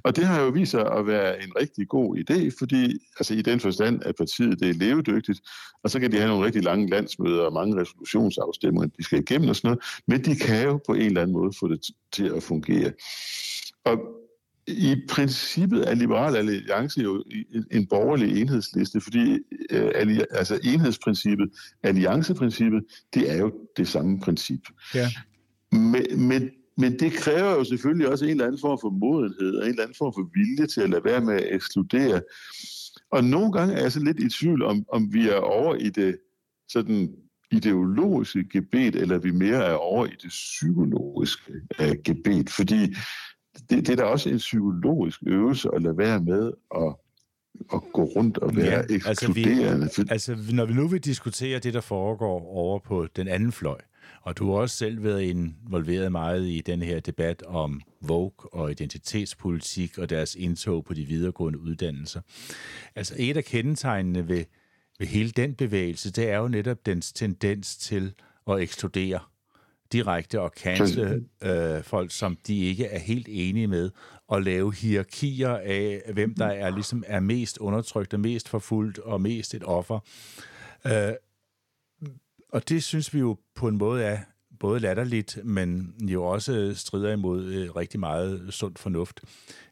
Og 0.05 0.17
det 0.17 0.25
har 0.25 0.41
jo 0.41 0.49
vist 0.49 0.71
sig 0.71 0.93
at 0.93 1.07
være 1.07 1.43
en 1.43 1.53
rigtig 1.61 1.89
god 1.89 2.17
idé, 2.17 2.51
fordi 2.59 2.99
altså 3.19 3.35
i 3.35 3.43
den 3.43 3.61
forstand, 3.61 4.03
at 4.05 4.15
partiet 4.17 4.61
det 4.61 4.71
er 4.71 4.75
levedygtigt, 4.75 5.28
og 5.83 5.91
så 5.91 6.01
kan 6.01 6.13
de 6.13 6.17
have 6.17 6.29
nogle 6.29 6.47
rigtig 6.47 6.63
lange 6.63 6.91
landsmøder 6.91 7.43
og 7.43 7.53
mange 7.53 7.81
resolutionsafstemninger, 7.81 8.89
de 8.99 9.05
skal 9.05 9.19
igennem 9.19 9.49
og 9.49 9.57
sådan 9.57 9.69
noget, 9.69 9.85
men 10.07 10.25
de 10.25 10.37
kan 10.37 10.65
jo 10.65 10.81
på 10.87 10.95
en 10.95 11.01
eller 11.01 11.23
anden 11.23 11.37
måde 11.37 11.53
få 11.61 11.69
det 11.69 11.81
til 12.13 12.33
at 12.37 12.43
fungere. 12.43 12.93
Og 13.85 13.99
i 14.69 14.97
princippet 15.09 15.91
er 15.91 15.95
Liberal 15.95 16.37
Alliance 16.37 17.01
jo 17.01 17.25
en 17.71 17.87
borgerlig 17.87 18.41
enhedsliste, 18.41 19.01
fordi 19.01 19.39
øh, 19.71 20.21
altså 20.31 20.61
enhedsprincippet, 20.65 21.49
allianceprincippet, 21.83 22.85
det 23.15 23.33
er 23.33 23.37
jo 23.37 23.53
det 23.77 23.89
samme 23.89 24.21
princip. 24.21 24.61
Ja. 24.95 25.09
Men, 25.73 26.29
men, 26.29 26.51
men 26.77 26.99
det 26.99 27.13
kræver 27.13 27.51
jo 27.51 27.65
selvfølgelig 27.65 28.09
også 28.09 28.25
en 28.25 28.31
eller 28.31 28.47
anden 28.47 28.61
form 28.61 28.79
for 28.81 28.91
modenhed 28.91 29.55
og 29.55 29.65
en 29.65 29.71
eller 29.71 29.83
anden 29.83 29.97
form 29.99 30.13
for 30.15 30.31
vilje 30.35 30.67
til 30.67 30.81
at 30.81 30.91
lade 30.91 31.05
være 31.05 31.21
med 31.21 31.35
at 31.35 31.55
ekskludere. 31.55 32.21
Og 33.11 33.25
nogle 33.25 33.53
gange 33.53 33.75
er 33.75 33.83
jeg 33.83 33.93
så 33.93 34.01
lidt 34.01 34.21
i 34.21 34.29
tvivl 34.29 34.63
om, 34.63 34.85
om 34.93 35.13
vi 35.13 35.29
er 35.29 35.37
over 35.37 35.75
i 35.75 35.89
det 35.89 36.19
sådan 36.69 37.15
ideologiske 37.51 38.45
gebet, 38.53 38.97
eller 38.97 39.19
vi 39.19 39.31
mere 39.31 39.65
er 39.65 39.75
over 39.75 40.07
i 40.07 40.15
det 40.23 40.29
psykologiske 40.29 41.53
uh, 41.81 41.97
gebet, 42.05 42.51
fordi 42.51 42.95
det, 43.71 43.87
det 43.87 43.89
er 43.89 43.97
da 43.97 44.03
også 44.03 44.31
en 44.31 44.37
psykologisk 44.37 45.21
øvelse 45.27 45.69
at 45.75 45.83
lade 45.83 45.99
være 45.99 46.21
med 46.21 46.53
at 46.77 46.97
at 47.73 47.83
gå 47.93 48.05
rundt 48.05 48.39
og 48.39 48.57
være 48.57 48.85
ja, 48.91 48.95
ekskluderende. 48.95 49.85
Altså, 49.85 50.03
vi, 50.03 50.09
altså, 50.11 50.37
når 50.53 50.67
vi 50.67 50.75
nu 50.75 50.89
vil 50.89 51.01
diskutere 51.01 51.59
det, 51.59 51.75
der 51.75 51.81
foregår 51.81 52.41
over 52.41 52.79
på 52.79 53.07
den 53.17 53.29
anden 53.29 53.53
fløj, 53.53 53.81
og 54.29 54.39
du 54.39 54.51
har 54.51 54.59
også 54.59 54.77
selv 54.77 55.03
været 55.03 55.23
involveret 55.23 56.13
meget 56.13 56.47
i 56.47 56.63
den 56.67 56.83
her 56.83 57.01
debat 57.01 57.43
om 57.43 57.83
Vogue 58.01 58.53
og 58.53 58.71
identitetspolitik 58.71 59.99
og 59.99 60.11
deres 60.11 60.35
indtog 60.35 60.85
på 60.85 60.95
de 60.95 61.05
videregående 61.05 61.61
uddannelser. 61.61 62.21
Altså 62.95 63.15
et 63.19 63.37
af 63.37 63.45
kendetegnene 63.45 64.29
ved, 64.29 64.45
ved 64.99 65.07
hele 65.07 65.31
den 65.31 65.55
bevægelse, 65.55 66.13
det 66.13 66.31
er 66.31 66.37
jo 66.37 66.49
netop 66.49 66.87
dens 66.87 67.13
tendens 67.13 67.77
til 67.77 68.15
at 68.47 68.61
ekskludere 68.61 69.21
direkte 69.93 70.41
og 70.41 70.53
cancele 70.57 71.25
øh, 71.43 71.83
folk, 71.83 72.13
som 72.13 72.39
de 72.47 72.65
ikke 72.65 72.85
er 72.85 72.99
helt 72.99 73.27
enige 73.31 73.67
med, 73.67 73.91
og 74.29 74.43
lave 74.43 74.75
hierarkier 74.75 75.57
af, 75.57 76.03
hvem 76.13 76.35
der 76.35 76.47
er 76.47 76.71
ligesom 76.71 77.05
er 77.07 77.21
mest 77.21 77.59
undertrykt 77.59 78.15
og 78.15 78.21
mest 78.21 78.49
forfulgt 78.49 78.99
og 78.99 79.21
mest 79.21 79.55
et 79.55 79.65
offer. 79.65 79.99
Øh, 80.87 81.13
og 82.53 82.69
det 82.69 82.83
synes 82.83 83.15
vi 83.15 83.19
jo 83.19 83.37
på 83.55 83.69
en 83.69 83.79
måde 83.79 84.05
er 84.05 84.19
både 84.61 84.81
latterligt, 84.81 85.39
men 85.45 85.95
jo 86.01 86.25
også 86.25 86.73
strider 86.75 87.13
imod 87.13 87.45
øh, 87.45 87.77
rigtig 87.77 88.01
meget 88.01 88.47
sund 88.51 88.77
fornuft. 88.77 89.21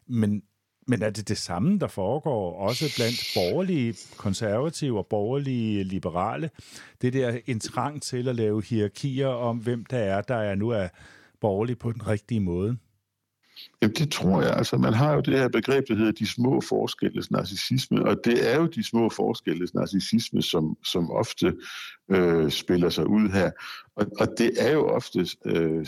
Men, 0.07 0.41
men 0.87 1.01
er 1.01 1.09
det 1.09 1.27
det 1.27 1.37
samme, 1.37 1.79
der 1.79 1.87
foregår 1.87 2.59
også 2.59 2.93
blandt 2.95 3.31
borgerlige 3.35 3.95
konservative 4.17 4.97
og 4.97 5.07
borgerlige 5.07 5.83
liberale? 5.83 6.49
Det 7.01 7.13
der 7.13 7.39
en 7.45 7.59
trang 7.59 8.01
til 8.01 8.27
at 8.27 8.35
lave 8.35 8.63
hierarkier 8.63 9.27
om, 9.27 9.57
hvem 9.57 9.85
der 9.85 9.97
er, 9.97 10.21
der 10.21 10.35
er 10.35 10.55
nu 10.55 10.69
er 10.69 10.87
borgerlig 11.41 11.79
på 11.79 11.91
den 11.91 12.07
rigtige 12.07 12.39
måde? 12.39 12.77
Jamen 13.81 13.95
det 13.95 14.11
tror 14.11 14.41
jeg. 14.41 14.53
Altså 14.53 14.77
man 14.77 14.93
har 14.93 15.13
jo 15.13 15.21
det 15.21 15.39
her 15.39 15.47
begreb, 15.47 15.87
der 15.87 15.95
hedder 15.95 16.11
de 16.11 16.27
små 16.27 16.61
forskelles 16.61 17.31
narcissisme, 17.31 18.05
og 18.05 18.17
det 18.25 18.53
er 18.53 18.59
jo 18.59 18.65
de 18.65 18.83
små 18.83 19.09
forskelles 19.09 19.73
narcissisme, 19.73 20.41
som, 20.41 20.77
som 20.85 21.11
ofte 21.11 21.53
øh, 22.11 22.51
spiller 22.51 22.89
sig 22.89 23.07
ud 23.07 23.29
her. 23.29 23.51
Og, 23.95 24.05
og 24.19 24.27
det 24.37 24.51
er 24.59 24.71
jo 24.71 24.87
ofte, 24.87 25.27
øh, 25.45 25.85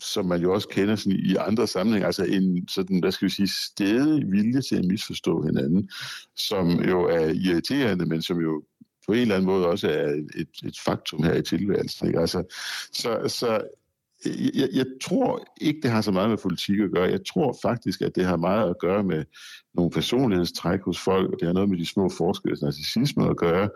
som 0.00 0.26
man 0.26 0.40
jo 0.40 0.54
også 0.54 0.68
kender 0.68 0.96
sådan 0.96 1.18
i 1.18 1.34
andre 1.34 1.66
sammenhænge, 1.66 2.06
altså 2.06 2.24
en 2.24 2.68
sådan, 2.68 3.00
hvad 3.00 3.12
skal 3.12 3.26
vi 3.26 3.32
sige, 3.32 3.48
stedig 3.48 4.32
vilje 4.32 4.62
til 4.62 4.76
at 4.76 4.84
misforstå 4.84 5.42
hinanden, 5.42 5.90
som 6.36 6.68
jo 6.70 7.04
er 7.04 7.28
irriterende, 7.28 8.06
men 8.06 8.22
som 8.22 8.40
jo 8.40 8.62
på 9.06 9.12
en 9.12 9.18
eller 9.18 9.34
anden 9.34 9.46
måde 9.46 9.66
også 9.66 9.88
er 9.88 10.08
et, 10.36 10.48
et 10.64 10.78
faktum 10.84 11.22
her 11.22 11.34
i 11.34 11.42
tilværelsen. 11.42 12.06
Ikke? 12.06 12.20
Altså, 12.20 12.42
så, 12.92 13.22
så 13.28 13.60
jeg, 14.54 14.68
jeg 14.72 14.86
tror 15.02 15.44
ikke, 15.60 15.80
det 15.82 15.90
har 15.90 16.00
så 16.00 16.12
meget 16.12 16.30
med 16.30 16.38
politik 16.38 16.80
at 16.80 16.90
gøre. 16.94 17.10
Jeg 17.10 17.20
tror 17.26 17.58
faktisk, 17.62 18.00
at 18.00 18.14
det 18.14 18.24
har 18.24 18.36
meget 18.36 18.70
at 18.70 18.78
gøre 18.80 19.04
med 19.04 19.24
nogle 19.74 19.90
personlighedstræk 19.90 20.80
hos 20.82 21.00
folk, 21.00 21.32
og 21.32 21.36
det 21.40 21.46
har 21.46 21.52
noget 21.52 21.68
med 21.68 21.78
de 21.78 21.86
små 21.86 22.08
forskelle, 22.08 22.58
narcissisme 22.62 23.30
at 23.30 23.36
gøre, 23.36 23.68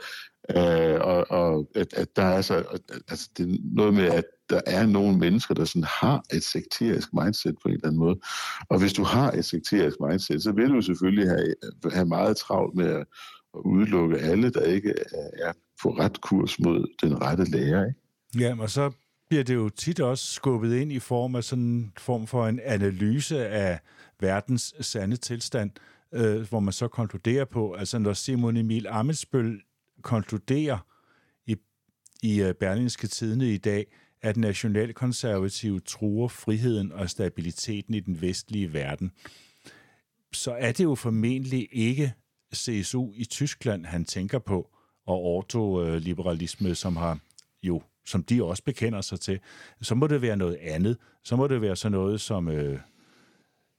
øh, 0.56 1.00
og, 1.00 1.30
og 1.30 1.68
at, 1.74 1.94
at 1.94 2.16
der 2.16 2.24
er 2.24 2.40
så, 2.40 2.64
altså 3.08 3.30
det 3.36 3.50
er 3.50 3.56
noget 3.62 3.94
med, 3.94 4.04
at 4.04 4.24
der 4.50 4.60
er 4.66 4.86
nogle 4.86 5.18
mennesker, 5.18 5.54
der 5.54 5.64
sådan 5.64 5.88
har 6.00 6.22
et 6.32 6.44
sekterisk 6.44 7.08
mindset 7.12 7.54
på 7.62 7.68
en 7.68 7.74
eller 7.74 7.86
anden 7.86 7.98
måde. 7.98 8.16
Og 8.68 8.78
hvis 8.78 8.92
du 8.92 9.02
har 9.02 9.30
et 9.30 9.44
sekterisk 9.44 9.96
mindset, 10.08 10.42
så 10.42 10.52
vil 10.52 10.68
du 10.68 10.80
selvfølgelig 10.80 11.28
have, 11.28 11.54
have 11.92 12.06
meget 12.06 12.36
travlt 12.36 12.74
med 12.74 12.86
at, 12.86 13.06
at 13.54 13.60
udelukke 13.64 14.18
alle, 14.18 14.50
der 14.50 14.62
ikke 14.62 14.94
er 15.32 15.52
på 15.82 15.90
ret 15.90 16.20
kurs 16.20 16.60
mod 16.60 16.86
den 17.02 17.22
rette 17.22 17.50
lærer. 17.50 17.86
Ikke? 17.86 18.44
Ja, 18.44 18.56
og 18.60 18.70
så 18.70 18.90
bliver 19.28 19.44
det 19.44 19.54
jo 19.54 19.68
tit 19.68 20.00
også 20.00 20.32
skubbet 20.32 20.76
ind 20.76 20.92
i 20.92 20.98
form 20.98 21.34
af 21.34 21.44
sådan 21.44 21.64
en 21.64 21.92
form 21.98 22.26
for 22.26 22.46
en 22.46 22.60
analyse 22.64 23.48
af 23.48 23.80
verdens 24.20 24.74
sande 24.80 25.16
tilstand, 25.16 25.70
øh, 26.12 26.48
hvor 26.48 26.60
man 26.60 26.72
så 26.72 26.88
konkluderer 26.88 27.44
på, 27.44 27.72
altså 27.72 27.98
når 27.98 28.12
Simon 28.12 28.56
Emil 28.56 28.86
Amitsbøl 28.86 29.60
konkluderer 30.02 30.78
i, 31.46 31.56
i 32.22 32.42
øh, 32.42 32.54
Berlingske 32.54 33.06
Tidene 33.06 33.52
i 33.52 33.58
dag, 33.58 33.86
at 34.22 34.36
nationalkonservative 34.36 35.80
truer 35.80 36.28
friheden 36.28 36.92
og 36.92 37.10
stabiliteten 37.10 37.94
i 37.94 38.00
den 38.00 38.20
vestlige 38.20 38.72
verden, 38.72 39.12
så 40.32 40.52
er 40.52 40.72
det 40.72 40.84
jo 40.84 40.94
formentlig 40.94 41.68
ikke 41.72 42.14
CSU 42.54 43.12
i 43.14 43.24
Tyskland, 43.24 43.86
han 43.86 44.04
tænker 44.04 44.38
på, 44.38 44.70
og 45.06 45.22
ortoliberalisme, 45.22 46.68
øh, 46.68 46.76
som 46.76 46.96
har 46.96 47.18
jo 47.62 47.82
som 48.08 48.22
de 48.22 48.44
også 48.44 48.62
bekender 48.62 49.00
sig 49.00 49.20
til, 49.20 49.40
så 49.82 49.94
må 49.94 50.06
det 50.06 50.22
være 50.22 50.36
noget 50.36 50.56
andet. 50.60 50.96
Så 51.24 51.36
må 51.36 51.46
det 51.46 51.60
være 51.60 51.76
sådan 51.76 51.98
noget 51.98 52.20
som, 52.20 52.48
øh, 52.48 52.78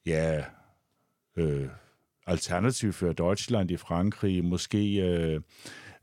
ja, 0.05 0.43
øh, 1.37 1.67
Alternativ 2.27 2.93
for 2.93 3.13
Deutschland 3.13 3.71
i 3.71 3.77
Frankrig, 3.77 4.45
måske 4.45 4.95
øh, 4.95 5.41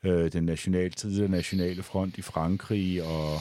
øh, 0.05 0.33
den 0.33 0.45
nationale, 0.45 0.91
tidligere 0.91 1.31
nationale 1.31 1.83
front 1.83 2.19
i 2.19 2.23
Frankrig 2.23 3.03
og, 3.03 3.35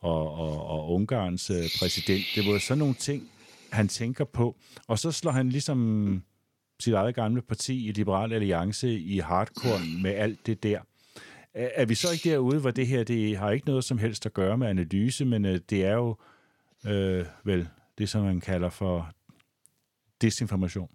og, 0.00 0.34
og, 0.34 0.66
og 0.66 0.92
Ungarns 0.92 1.50
øh, 1.50 1.64
præsident. 1.80 2.24
Det 2.34 2.52
var 2.52 2.58
sådan 2.58 2.78
nogle 2.78 2.94
ting, 2.94 3.30
han 3.72 3.88
tænker 3.88 4.24
på. 4.24 4.56
Og 4.86 4.98
så 4.98 5.12
slår 5.12 5.32
han 5.32 5.48
ligesom 5.48 6.22
sit 6.80 6.94
eget 6.94 7.14
gamle 7.14 7.42
parti 7.42 7.88
i 7.88 7.92
Liberal 7.92 8.32
Alliance 8.32 8.98
i 8.98 9.18
hardcore 9.18 9.80
med 10.02 10.10
alt 10.10 10.46
det 10.46 10.62
der. 10.62 10.80
Er 11.54 11.84
vi 11.84 11.94
så 11.94 12.12
ikke 12.12 12.30
derude, 12.30 12.60
hvor 12.60 12.70
det 12.70 12.86
her 12.86 13.04
det 13.04 13.36
har 13.36 13.50
ikke 13.50 13.66
noget 13.66 13.84
som 13.84 13.98
helst 13.98 14.26
at 14.26 14.34
gøre 14.34 14.58
med 14.58 14.66
analyse, 14.68 15.24
men 15.24 15.44
øh, 15.44 15.60
det 15.70 15.84
er 15.84 15.94
jo 15.94 16.16
øh, 16.86 17.26
vel 17.44 17.68
det, 17.98 18.08
som 18.08 18.24
man 18.24 18.40
kalder 18.40 18.70
for 18.70 19.10
desinformation? 20.20 20.88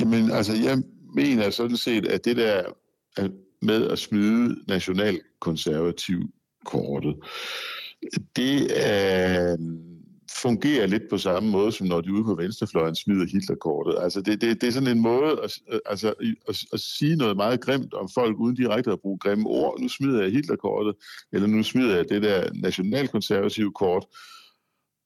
Jamen, 0.00 0.30
altså, 0.30 0.52
jeg 0.52 0.82
mener 1.14 1.50
sådan 1.50 1.76
set, 1.76 2.06
at 2.06 2.24
det 2.24 2.36
der 2.36 2.64
med 3.62 3.90
at 3.90 3.98
smide 3.98 4.56
nationalkonservativ 4.68 6.32
kortet, 6.64 7.16
det 8.36 8.86
er, 8.86 9.56
fungerer 10.42 10.86
lidt 10.86 11.02
på 11.10 11.18
samme 11.18 11.50
måde, 11.50 11.72
som 11.72 11.86
når 11.86 12.00
de 12.00 12.12
ude 12.12 12.24
på 12.24 12.34
venstrefløjen 12.34 12.94
smider 12.94 13.26
Hitlerkortet. 13.26 14.02
Altså 14.02 14.20
det, 14.20 14.40
det, 14.40 14.60
det 14.60 14.66
er 14.66 14.72
sådan 14.72 14.96
en 14.96 15.02
måde 15.02 15.40
at, 15.42 15.58
øh, 15.72 15.78
altså, 15.86 16.14
at, 16.48 16.56
at 16.72 16.80
sige 16.80 17.16
noget 17.16 17.36
meget 17.36 17.60
grimt 17.60 17.94
om 17.94 18.08
folk, 18.14 18.36
uden 18.38 18.56
direkte 18.56 18.92
at 18.92 19.00
bruge 19.00 19.18
grimme 19.18 19.46
ord. 19.46 19.80
Nu 19.80 19.88
smider 19.88 20.22
jeg 20.22 20.32
Hitlerkortet, 20.32 20.94
eller 21.32 21.46
nu 21.46 21.62
smider 21.62 21.96
jeg 21.96 22.08
det 22.08 22.22
der 22.22 22.52
nationalkonservative 22.54 23.72
kort. 23.72 24.06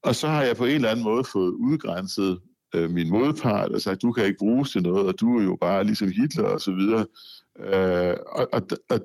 Og 0.03 0.15
så 0.15 0.29
har 0.29 0.43
jeg 0.43 0.57
på 0.57 0.65
en 0.65 0.75
eller 0.75 0.91
anden 0.91 1.05
måde 1.05 1.25
fået 1.25 1.53
udgrænset 1.53 2.41
øh, 2.75 2.91
min 2.91 3.11
modpart 3.11 3.73
og 3.73 3.81
sagt, 3.81 4.03
du 4.03 4.13
kan 4.13 4.25
ikke 4.25 4.39
bruges 4.39 4.71
til 4.71 4.83
noget, 4.83 5.07
og 5.07 5.21
du 5.21 5.39
er 5.39 5.43
jo 5.43 5.57
bare 5.61 5.85
ligesom 5.85 6.09
Hitler 6.09 6.45
og 6.45 6.61
så 6.61 6.73
videre. 6.73 7.07
Øh, 7.61 8.17
og, 8.27 8.49
og, 8.53 8.63
og 8.91 9.01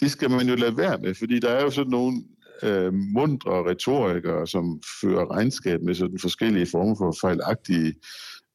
det 0.00 0.10
skal 0.10 0.30
man 0.30 0.48
jo 0.48 0.54
lade 0.54 0.76
være 0.76 0.98
med, 0.98 1.14
fordi 1.14 1.38
der 1.38 1.48
er 1.48 1.62
jo 1.62 1.70
sådan 1.70 1.90
nogle 1.90 2.22
øh, 2.62 2.94
mundre 2.94 3.70
retorikere, 3.70 4.46
som 4.46 4.80
fører 5.00 5.30
regnskab 5.30 5.82
med 5.82 5.94
sådan 5.94 6.18
forskellige 6.20 6.66
former 6.66 6.94
for 6.94 7.16
fejlagtige 7.20 7.94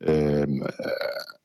øh, 0.07 0.47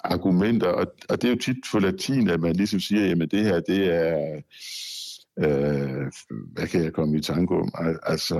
argumenter, 0.00 0.68
og, 0.68 0.86
og 1.08 1.22
det 1.22 1.28
er 1.28 1.32
jo 1.32 1.38
tit 1.38 1.66
for 1.70 1.78
latin, 1.78 2.30
at 2.30 2.40
man 2.40 2.56
ligesom 2.56 2.80
siger, 2.80 3.06
jamen 3.06 3.28
det 3.28 3.44
her, 3.44 3.60
det 3.60 3.94
er 3.94 4.40
øh, 5.38 6.06
hvad 6.52 6.66
kan 6.66 6.84
jeg 6.84 6.92
komme 6.92 7.18
i 7.18 7.20
tanke 7.20 7.54
om? 7.54 7.72
Altså, 8.02 8.38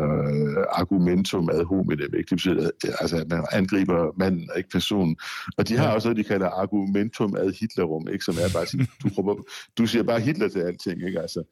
argumentum 0.73 1.49
ad 1.53 1.65
hominem, 1.65 2.15
ikke? 2.19 2.31
Det 2.31 2.37
betyder, 2.37 2.71
altså, 3.01 3.17
at 3.17 3.29
man 3.29 3.45
angriber 3.53 4.13
manden 4.19 4.51
og 4.51 4.59
ikke 4.59 4.71
personen. 4.71 5.17
Og 5.59 5.69
de 5.69 5.77
har 5.77 5.95
også 5.95 6.09
noget, 6.09 6.25
de 6.25 6.29
kalder 6.29 6.49
argumentum 6.49 7.37
ad 7.37 7.53
Hitlerum, 7.61 8.09
ikke? 8.13 8.25
Som 8.25 8.35
er 8.35 8.51
bare, 8.55 8.67
du, 9.03 9.09
prøver, 9.15 9.43
du 9.79 9.87
siger 9.87 10.03
bare 10.03 10.21
Hitler 10.21 10.49
til 10.49 10.61
alting, 10.61 11.07
ikke? 11.07 11.21
Altså, 11.21 11.43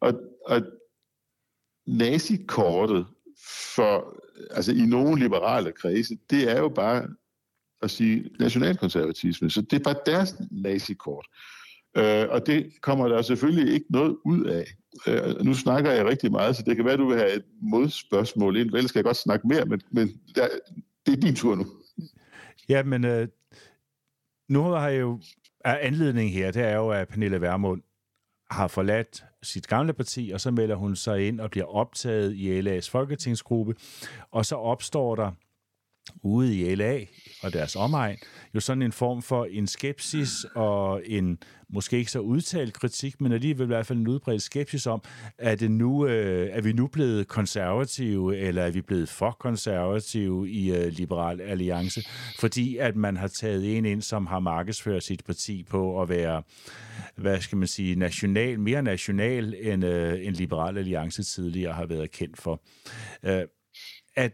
og, 0.00 0.14
og 0.46 0.62
nazikortet 1.88 3.06
for, 3.74 4.16
altså 4.50 4.72
i 4.72 4.86
nogle 4.86 5.20
liberale 5.20 5.72
kredse, 5.72 6.18
det 6.30 6.50
er 6.50 6.58
jo 6.58 6.68
bare 6.68 7.08
at 7.82 7.90
sige 7.90 8.30
nationalkonservatisme. 8.38 9.50
Så 9.50 9.60
det 9.60 9.72
er 9.72 9.84
bare 9.84 10.00
deres 10.06 10.34
nazikort. 10.50 11.26
Øh, 11.96 12.26
og 12.30 12.46
det 12.46 12.72
kommer 12.80 13.08
der 13.08 13.22
selvfølgelig 13.22 13.74
ikke 13.74 13.86
noget 13.90 14.16
ud 14.24 14.44
af. 14.44 14.66
Øh, 15.06 15.44
nu 15.44 15.54
snakker 15.54 15.90
jeg 15.90 16.06
rigtig 16.06 16.30
meget, 16.30 16.56
så 16.56 16.62
det 16.66 16.76
kan 16.76 16.84
være, 16.84 16.94
at 16.94 16.98
du 16.98 17.08
vil 17.08 17.18
have 17.18 17.32
et 17.32 17.44
modspørgsmål 17.60 18.56
ind. 18.56 18.74
Ellers 18.74 18.88
skal 18.88 18.98
jeg 18.98 19.04
godt 19.04 19.16
snakke 19.16 19.48
mere, 19.48 19.64
men, 19.64 19.80
men 19.90 20.20
der, 20.34 20.48
det 21.06 21.12
er 21.12 21.20
din 21.20 21.34
tur 21.34 21.54
nu. 21.54 21.66
Ja, 22.68 22.82
men 22.82 23.04
øh, 23.04 23.28
nu 24.48 24.62
har 24.62 24.88
jeg 24.88 25.00
jo... 25.00 25.20
Er 25.64 25.78
anledningen 25.78 26.32
her, 26.34 26.50
det 26.50 26.62
er 26.62 26.76
jo, 26.76 26.90
at 26.90 27.08
Pernille 27.08 27.40
Vermund 27.40 27.82
har 28.50 28.68
forladt 28.68 29.24
sit 29.42 29.66
gamle 29.66 29.92
parti, 29.92 30.30
og 30.34 30.40
så 30.40 30.50
melder 30.50 30.76
hun 30.76 30.96
sig 30.96 31.28
ind 31.28 31.40
og 31.40 31.50
bliver 31.50 31.66
optaget 31.66 32.34
i 32.34 32.60
LA's 32.60 32.90
folketingsgruppe, 32.90 33.74
og 34.30 34.46
så 34.46 34.56
opstår 34.56 35.14
der 35.14 35.32
ude 36.22 36.56
i 36.56 36.74
LA 36.74 37.00
og 37.42 37.52
deres 37.52 37.76
omegn, 37.76 38.16
jo 38.54 38.60
sådan 38.60 38.82
en 38.82 38.92
form 38.92 39.22
for 39.22 39.44
en 39.44 39.66
skepsis 39.66 40.30
og 40.54 41.02
en 41.06 41.38
måske 41.70 41.98
ikke 41.98 42.10
så 42.10 42.18
udtalt 42.18 42.74
kritik, 42.74 43.20
men 43.20 43.32
alligevel 43.32 43.64
i 43.64 43.66
hvert 43.66 43.86
fald 43.86 43.98
en 43.98 44.08
udbredt 44.08 44.42
skepsis 44.42 44.86
om, 44.86 45.02
er, 45.38 45.54
det 45.54 45.70
nu, 45.70 46.06
øh, 46.06 46.50
er 46.52 46.60
vi 46.60 46.72
nu 46.72 46.86
blevet 46.86 47.28
konservative, 47.28 48.38
eller 48.38 48.62
er 48.62 48.70
vi 48.70 48.80
blevet 48.80 49.08
for 49.08 49.36
konservative 49.40 50.50
i 50.50 50.72
øh, 50.72 50.92
Liberal 50.92 51.40
Alliance, 51.40 52.02
fordi 52.38 52.76
at 52.76 52.96
man 52.96 53.16
har 53.16 53.28
taget 53.40 53.76
en 53.76 53.84
ind, 53.84 54.02
som 54.02 54.26
har 54.26 54.38
markedsført 54.38 55.04
sit 55.04 55.24
parti 55.24 55.62
på 55.62 56.02
at 56.02 56.08
være, 56.08 56.42
hvad 57.16 57.40
skal 57.40 57.58
man 57.58 57.68
sige, 57.68 57.96
national, 57.96 58.60
mere 58.60 58.82
national, 58.82 59.54
end, 59.60 59.84
øh, 59.84 60.26
en 60.26 60.32
Liberal 60.32 60.78
Alliance 60.78 61.22
tidligere 61.22 61.72
har 61.72 61.86
været 61.86 62.10
kendt 62.10 62.38
for. 62.38 62.62
Øh, 63.22 63.42
at 64.16 64.32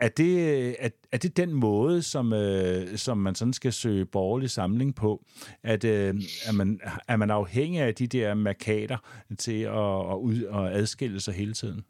er 0.00 0.08
det, 0.08 0.38
øh, 0.38 0.74
er, 0.78 0.88
er 1.12 1.18
det 1.18 1.36
den 1.36 1.52
måde, 1.52 2.02
som, 2.02 2.32
øh, 2.32 2.96
som 2.98 3.18
man 3.18 3.34
sådan 3.34 3.52
skal 3.52 3.72
søge 3.72 4.06
borgerlig 4.06 4.50
samling 4.50 4.94
på? 4.94 5.24
At, 5.62 5.84
øh, 5.84 6.14
er, 6.46 6.52
man, 6.52 6.80
er 7.08 7.16
man 7.16 7.30
afhængig 7.30 7.80
af 7.80 7.94
de 7.94 8.06
der 8.06 8.34
markader 8.34 9.26
til 9.38 9.60
at, 9.60 10.12
at, 10.12 10.16
ud, 10.16 10.44
at 10.52 10.80
adskille 10.80 11.20
sig 11.20 11.34
hele 11.34 11.54
tiden? 11.54 11.84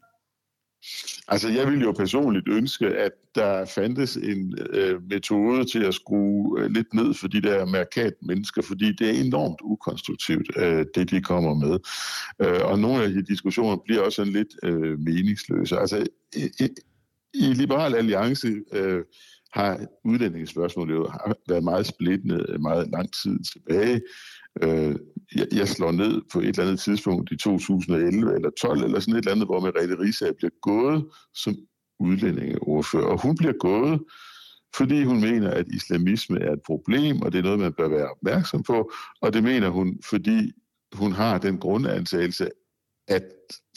Altså, 1.27 1.49
jeg 1.49 1.67
ville 1.67 1.85
jo 1.85 1.91
personligt 1.91 2.47
ønske, 2.47 2.87
at 2.87 3.11
der 3.35 3.65
fandtes 3.65 4.15
en 4.15 4.57
øh, 4.69 5.03
metode 5.09 5.65
til 5.65 5.83
at 5.83 5.93
skrue 5.93 6.61
øh, 6.61 6.71
lidt 6.71 6.93
ned 6.93 7.13
for 7.13 7.27
de 7.27 7.41
der 7.41 7.65
mærkat 7.65 8.13
mennesker, 8.21 8.61
fordi 8.61 8.91
det 8.91 9.09
er 9.09 9.23
enormt 9.23 9.59
ukonstruktivt, 9.63 10.51
øh, 10.57 10.85
det 10.95 11.11
de 11.11 11.21
kommer 11.21 11.53
med. 11.53 11.79
Øh, 12.41 12.65
og 12.65 12.79
nogle 12.79 13.03
af 13.03 13.09
de 13.09 13.23
diskussioner 13.23 13.77
bliver 13.85 14.01
også 14.01 14.15
sådan 14.15 14.33
lidt 14.33 14.55
øh, 14.63 14.99
meningsløse. 14.99 15.77
Altså, 15.77 16.05
i 17.33 17.53
Liberal 17.53 17.95
Alliance 17.95 18.47
øh, 18.73 19.03
har 19.53 19.79
udlændingsspørgsmålet 20.05 20.95
jo 20.95 21.11
været 21.47 21.63
meget 21.63 21.85
splittende 21.85 22.45
øh, 22.49 22.61
meget 22.61 22.89
lang 22.91 23.13
tid 23.23 23.39
tilbage. 23.53 24.01
Øh, 24.63 24.95
jeg, 25.35 25.47
jeg 25.51 25.67
slår 25.67 25.91
ned 25.91 26.21
på 26.33 26.39
et 26.39 26.47
eller 26.47 26.63
andet 26.63 26.79
tidspunkt 26.79 27.31
i 27.31 27.37
2011 27.37 28.35
eller 28.35 28.49
12 28.61 28.83
eller 28.83 28.99
sådan 28.99 29.13
et 29.13 29.17
eller 29.17 29.31
andet, 29.31 29.47
hvor 29.47 29.59
Merete 29.59 29.99
Risager 29.99 30.33
bliver 30.33 30.51
gået 30.61 31.05
som 31.35 31.55
udlændingeordfører. 31.99 33.05
Og 33.05 33.21
hun 33.21 33.35
bliver 33.37 33.53
gået, 33.59 33.99
fordi 34.75 35.03
hun 35.03 35.21
mener, 35.21 35.49
at 35.49 35.65
islamisme 35.67 36.39
er 36.39 36.51
et 36.53 36.61
problem, 36.65 37.21
og 37.21 37.31
det 37.31 37.39
er 37.39 37.43
noget, 37.43 37.59
man 37.59 37.73
bør 37.73 37.89
være 37.89 38.09
opmærksom 38.09 38.63
på. 38.63 38.91
Og 39.21 39.33
det 39.33 39.43
mener 39.43 39.69
hun, 39.69 39.99
fordi 40.09 40.51
hun 40.93 41.11
har 41.11 41.37
den 41.37 41.57
grundantagelse, 41.57 42.49
at 43.07 43.23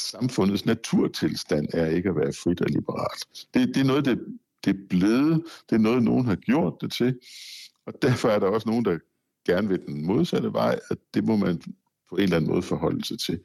samfundets 0.01 0.67
naturtilstand 0.67 1.69
er 1.73 1.87
ikke 1.87 2.09
at 2.09 2.17
være 2.17 2.33
frit 2.33 2.61
og 2.61 2.71
liberalt. 2.71 3.47
Det, 3.55 3.69
det 3.69 3.77
er 3.77 3.85
noget, 3.85 4.05
det, 4.05 4.19
det 4.65 4.77
er 4.77 4.81
blevet. 4.91 5.45
Det 5.71 5.77
er 5.77 5.81
noget, 5.81 6.03
nogen 6.03 6.27
har 6.27 6.37
gjort 6.37 6.75
det 6.81 6.93
til. 6.93 7.19
Og 7.87 7.93
derfor 8.03 8.29
er 8.29 8.39
der 8.39 8.47
også 8.47 8.69
nogen, 8.69 8.85
der 8.85 8.99
gerne 9.47 9.69
vil 9.69 9.81
den 9.87 10.07
modsatte 10.07 10.53
vej, 10.53 10.79
at 10.91 10.99
det 11.15 11.25
må 11.25 11.37
man 11.37 11.63
på 12.11 12.17
en 12.17 12.23
eller 12.23 12.37
anden 12.37 12.51
måde 12.51 12.63
forholde 12.63 13.05
sig 13.05 13.19
til. 13.19 13.41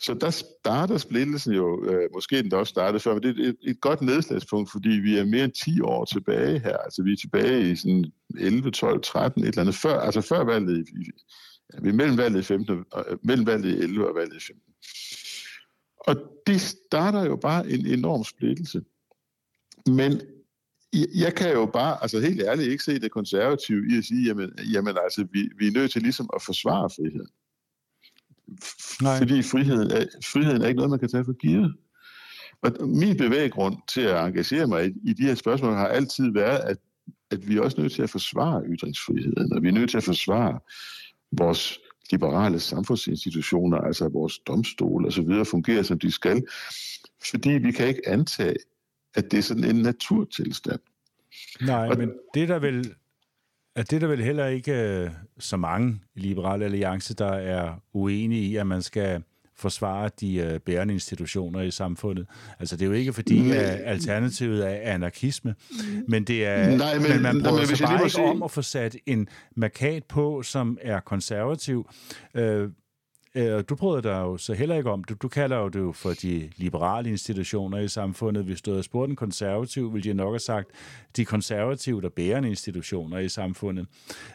Så 0.00 0.14
der 0.14 0.30
starter 0.30 0.98
splittelsen 0.98 1.52
jo, 1.52 1.84
øh, 1.84 2.08
måske 2.14 2.42
den 2.42 2.52
også 2.52 2.70
startede 2.70 3.00
før, 3.00 3.14
men 3.14 3.22
det 3.22 3.40
er 3.40 3.48
et, 3.48 3.56
et 3.62 3.80
godt 3.80 4.02
nedslagspunkt, 4.02 4.70
fordi 4.70 4.88
vi 4.88 5.18
er 5.18 5.24
mere 5.24 5.44
end 5.44 5.52
10 5.52 5.80
år 5.80 6.04
tilbage 6.04 6.58
her. 6.58 6.76
Altså 6.76 7.02
vi 7.02 7.12
er 7.12 7.16
tilbage 7.16 7.70
i 7.70 7.76
sådan 7.76 8.04
11, 8.38 8.70
12, 8.70 9.02
13, 9.02 9.42
et 9.42 9.48
eller 9.48 9.60
andet 9.60 9.74
før, 9.74 10.00
altså 10.00 10.20
før 10.20 10.44
valget 10.44 10.88
i, 10.88 11.10
ja, 11.74 11.80
vi 11.82 11.88
er 11.88 11.92
mellem 11.92 12.18
valget 12.18 12.40
i 12.40 12.42
15, 12.42 12.84
og, 12.92 13.04
øh, 13.08 13.18
mellem 13.22 13.46
valget 13.46 13.74
i 13.74 13.82
11 13.82 14.08
og 14.08 14.14
valget 14.14 14.36
i 14.36 14.46
15. 14.46 14.67
Og 15.98 16.16
det 16.46 16.60
starter 16.60 17.24
jo 17.24 17.36
bare 17.36 17.70
en 17.70 17.86
enorm 17.86 18.24
splittelse. 18.24 18.82
Men 19.86 20.20
jeg 21.14 21.34
kan 21.34 21.52
jo 21.52 21.66
bare, 21.66 22.02
altså 22.02 22.20
helt 22.20 22.40
ærligt, 22.40 22.68
ikke 22.68 22.84
se 22.84 23.00
det 23.00 23.10
konservative 23.10 23.92
i 23.92 23.98
at 23.98 24.04
sige, 24.04 24.26
jamen, 24.26 24.50
jamen 24.72 24.96
altså, 25.04 25.26
vi, 25.32 25.50
vi 25.58 25.66
er 25.66 25.72
nødt 25.72 25.92
til 25.92 26.02
ligesom 26.02 26.30
at 26.36 26.42
forsvare 26.42 26.90
friheden. 26.90 27.28
Nej. 29.02 29.18
Fordi 29.18 29.42
friheden 29.42 29.90
er, 29.90 30.04
friheden 30.24 30.62
er 30.62 30.66
ikke 30.66 30.76
noget, 30.76 30.90
man 30.90 30.98
kan 30.98 31.08
tage 31.08 31.24
for 31.24 31.32
givet. 31.32 31.74
Og 32.62 32.88
min 32.88 33.16
bevæggrund 33.16 33.76
til 33.88 34.00
at 34.00 34.26
engagere 34.26 34.66
mig 34.66 34.86
i, 34.86 34.92
i 35.04 35.12
de 35.12 35.22
her 35.22 35.34
spørgsmål 35.34 35.74
har 35.74 35.88
altid 35.88 36.32
været, 36.32 36.58
at, 36.58 36.76
at 37.30 37.48
vi 37.48 37.56
er 37.56 37.60
også 37.60 37.80
nødt 37.80 37.92
til 37.92 38.02
at 38.02 38.10
forsvare 38.10 38.62
ytringsfriheden, 38.66 39.52
og 39.52 39.62
vi 39.62 39.68
er 39.68 39.72
nødt 39.72 39.90
til 39.90 39.96
at 39.96 40.04
forsvare 40.04 40.60
vores 41.32 41.78
liberale 42.10 42.60
samfundsinstitutioner, 42.60 43.78
altså 43.78 44.08
vores 44.08 44.38
domstol 44.38 45.06
og 45.06 45.12
så 45.12 45.22
videre, 45.22 45.44
fungerer 45.44 45.82
som 45.82 45.98
de 45.98 46.12
skal, 46.12 46.42
fordi 47.30 47.50
vi 47.50 47.72
kan 47.72 47.88
ikke 47.88 48.08
antage, 48.08 48.56
at 49.14 49.30
det 49.30 49.38
er 49.38 49.42
sådan 49.42 49.64
en 49.64 49.82
naturtilstand. 49.82 50.80
Nej, 51.60 51.88
og, 51.88 51.98
men 51.98 52.12
det 52.34 52.48
der 52.48 52.58
vil 52.58 52.94
at 53.76 53.90
det 53.90 54.00
der 54.00 54.06
vel 54.06 54.24
heller 54.24 54.46
ikke 54.46 55.04
uh, 55.04 55.12
så 55.38 55.56
mange 55.56 56.00
i 56.14 56.20
Liberale 56.20 56.64
Alliance, 56.64 57.14
der 57.14 57.32
er 57.32 57.74
uenige 57.92 58.42
i, 58.42 58.56
at 58.56 58.66
man 58.66 58.82
skal 58.82 59.22
forsvare 59.58 60.10
de 60.20 60.34
øh, 60.36 60.60
bærende 60.60 60.94
institutioner 60.94 61.60
i 61.62 61.70
samfundet. 61.70 62.26
Altså, 62.58 62.76
det 62.76 62.82
er 62.82 62.86
jo 62.86 62.92
ikke 62.92 63.12
fordi, 63.12 63.50
at 63.50 63.80
alternativet 63.84 64.66
er 64.66 64.94
anarkisme, 64.94 65.54
men 66.08 66.24
det 66.24 66.46
er, 66.46 66.76
Nej, 66.76 66.98
men, 66.98 67.08
men 67.10 67.22
man 67.22 67.42
prøver 67.42 67.56
nej, 67.56 67.66
men 67.66 67.76
sig 67.76 67.86
bare 67.86 67.98
ikke 68.02 68.10
sige- 68.10 68.24
om 68.24 68.42
at 68.42 68.50
få 68.50 68.62
sat 68.62 68.96
en 69.06 69.28
markat 69.56 70.04
på, 70.04 70.42
som 70.42 70.78
er 70.80 71.00
konservativ. 71.00 71.90
Øh, 72.34 72.68
Øh, 73.34 73.64
du 73.68 73.74
prøvede 73.76 74.02
dig 74.02 74.10
jo 74.20 74.36
så 74.36 74.54
heller 74.54 74.76
ikke 74.76 74.90
om. 74.90 75.04
Du, 75.04 75.14
du 75.22 75.28
kalder 75.28 75.56
jo 75.56 75.68
det 75.68 75.78
jo 75.78 75.92
for 75.92 76.10
de 76.22 76.50
liberale 76.56 77.10
institutioner 77.10 77.78
i 77.78 77.88
samfundet. 77.88 78.44
Hvis 78.44 78.62
du 78.62 78.70
havde 78.70 78.82
spurgt 78.82 79.10
en 79.10 79.16
konservativ, 79.16 79.94
ville 79.94 80.10
de 80.10 80.14
nok 80.16 80.32
have 80.32 80.38
sagt, 80.38 80.66
de 81.16 81.24
konservative, 81.24 82.02
der 82.02 82.08
bærende 82.08 82.48
institutioner 82.48 83.18
i 83.18 83.28
samfundet. 83.28 83.86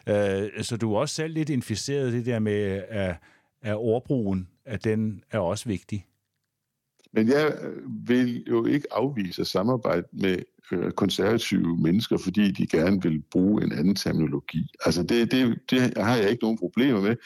Øh, 0.08 0.48
så 0.62 0.76
du 0.80 0.94
er 0.94 0.98
også 1.00 1.14
selv 1.14 1.34
lidt 1.34 1.50
inficeret 1.50 2.12
i 2.12 2.16
det 2.16 2.26
der 2.26 2.38
med, 2.38 2.82
at, 2.88 3.16
af 3.64 3.74
ordbrugen, 3.76 4.48
at 4.64 4.84
den 4.84 5.24
er 5.30 5.38
også 5.38 5.68
vigtig. 5.68 6.06
Men 7.12 7.28
jeg 7.28 7.58
øh, 7.62 8.08
vil 8.08 8.44
jo 8.48 8.64
ikke 8.66 8.86
afvise 8.92 9.40
at 9.40 9.46
samarbejde 9.46 10.06
med 10.12 10.38
øh, 10.72 10.92
konservative 10.92 11.76
mennesker, 11.78 12.18
fordi 12.18 12.50
de 12.50 12.66
gerne 12.66 13.02
vil 13.02 13.22
bruge 13.30 13.64
en 13.64 13.72
anden 13.72 13.94
terminologi. 13.94 14.68
Altså 14.84 15.02
det, 15.02 15.32
det, 15.32 15.58
det 15.70 15.96
har 15.96 16.16
jeg 16.16 16.30
ikke 16.30 16.42
nogen 16.42 16.58
problemer 16.58 17.00
med. 17.00 17.16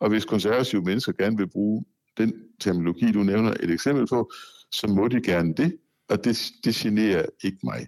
Og 0.00 0.08
hvis 0.08 0.24
konservative 0.24 0.82
mennesker 0.82 1.12
gerne 1.12 1.36
vil 1.36 1.48
bruge 1.48 1.84
den 2.18 2.32
terminologi, 2.60 3.12
du 3.12 3.22
nævner 3.22 3.50
et 3.50 3.70
eksempel 3.70 4.06
på, 4.06 4.32
så 4.72 4.86
må 4.86 5.08
de 5.08 5.22
gerne 5.22 5.54
det, 5.54 5.76
og 6.08 6.24
det, 6.24 6.52
det 6.64 6.74
generer 6.74 7.26
ikke 7.44 7.58
mig. 7.64 7.86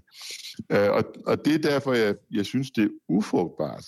Øh, 0.72 0.90
og, 0.90 1.04
og 1.26 1.44
det 1.44 1.54
er 1.54 1.70
derfor, 1.70 1.92
jeg, 1.92 2.14
jeg 2.30 2.46
synes, 2.46 2.70
det 2.70 2.84
er 2.84 2.88
ufrugtbart 3.08 3.84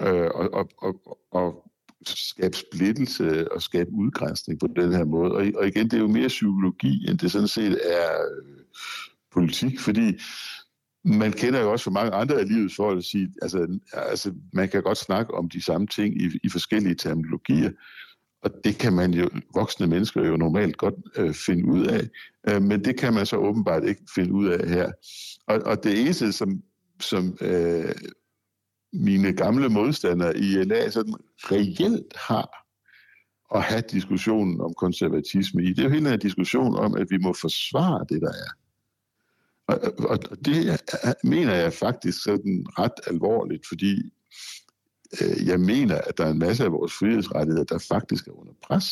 øh, 0.00 0.24
at, 0.24 0.30
og, 0.32 0.68
og, 0.78 1.20
og 1.30 1.69
skabe 2.06 2.56
splittelse 2.56 3.52
og 3.52 3.62
skabe 3.62 3.90
udgrænsning 3.92 4.60
på 4.60 4.66
den 4.76 4.92
her 4.92 5.04
måde. 5.04 5.32
Og, 5.32 5.46
og 5.54 5.66
igen, 5.66 5.84
det 5.84 5.92
er 5.92 6.00
jo 6.00 6.08
mere 6.08 6.28
psykologi, 6.28 7.06
end 7.08 7.18
det 7.18 7.32
sådan 7.32 7.48
set 7.48 7.80
er 7.84 8.10
øh, 8.12 8.64
politik, 9.32 9.80
fordi 9.80 10.18
man 11.04 11.32
kender 11.32 11.60
jo 11.60 11.72
også 11.72 11.84
for 11.84 11.90
mange 11.90 12.12
andre 12.12 12.40
af 12.40 12.48
livets 12.48 12.76
forhold 12.76 12.98
at 12.98 13.04
sige, 13.04 13.34
altså, 13.42 13.78
altså 13.92 14.32
man 14.52 14.68
kan 14.68 14.82
godt 14.82 14.98
snakke 14.98 15.34
om 15.34 15.48
de 15.48 15.62
samme 15.62 15.86
ting 15.86 16.22
i, 16.22 16.30
i 16.42 16.48
forskellige 16.48 16.94
terminologier, 16.94 17.70
og 18.42 18.50
det 18.64 18.78
kan 18.78 18.92
man 18.92 19.14
jo, 19.14 19.28
voksne 19.54 19.86
mennesker 19.86 20.26
jo 20.26 20.36
normalt 20.36 20.76
godt 20.76 20.94
øh, 21.16 21.34
finde 21.34 21.64
ud 21.64 21.86
af, 21.86 22.08
øh, 22.48 22.62
men 22.62 22.84
det 22.84 22.98
kan 22.98 23.14
man 23.14 23.26
så 23.26 23.36
åbenbart 23.36 23.84
ikke 23.84 24.02
finde 24.14 24.32
ud 24.32 24.48
af 24.48 24.68
her. 24.68 24.92
Og, 25.46 25.60
og 25.66 25.84
det 25.84 26.00
eneste, 26.00 26.32
som, 26.32 26.62
som 27.00 27.36
øh, 27.40 27.94
mine 28.92 29.32
gamle 29.32 29.68
modstandere 29.68 30.38
i 30.38 30.64
LA 30.64 30.90
sådan 30.90 31.14
reelt 31.38 32.16
har 32.16 32.60
at 33.54 33.62
have 33.62 33.82
diskussionen 33.90 34.60
om 34.60 34.74
konservatisme 34.74 35.64
i, 35.64 35.68
det 35.68 35.78
er 35.78 35.82
jo 35.82 35.90
hele 35.90 36.10
den 36.10 36.18
diskussion 36.18 36.76
om, 36.76 36.94
at 36.94 37.10
vi 37.10 37.16
må 37.18 37.32
forsvare 37.40 38.06
det, 38.08 38.22
der 38.22 38.32
er. 38.32 38.50
Og, 39.66 39.80
og, 39.98 40.18
og 40.30 40.44
det 40.44 40.80
mener 41.24 41.54
jeg 41.54 41.72
faktisk 41.72 42.22
sådan 42.22 42.66
ret 42.78 43.00
alvorligt, 43.06 43.68
fordi 43.68 44.12
øh, 45.20 45.46
jeg 45.46 45.60
mener, 45.60 45.98
at 45.98 46.18
der 46.18 46.24
er 46.24 46.30
en 46.30 46.38
masse 46.38 46.64
af 46.64 46.72
vores 46.72 46.92
frihedsrettigheder, 46.92 47.64
der 47.64 47.86
faktisk 47.88 48.26
er 48.26 48.32
under 48.32 48.52
pres. 48.62 48.84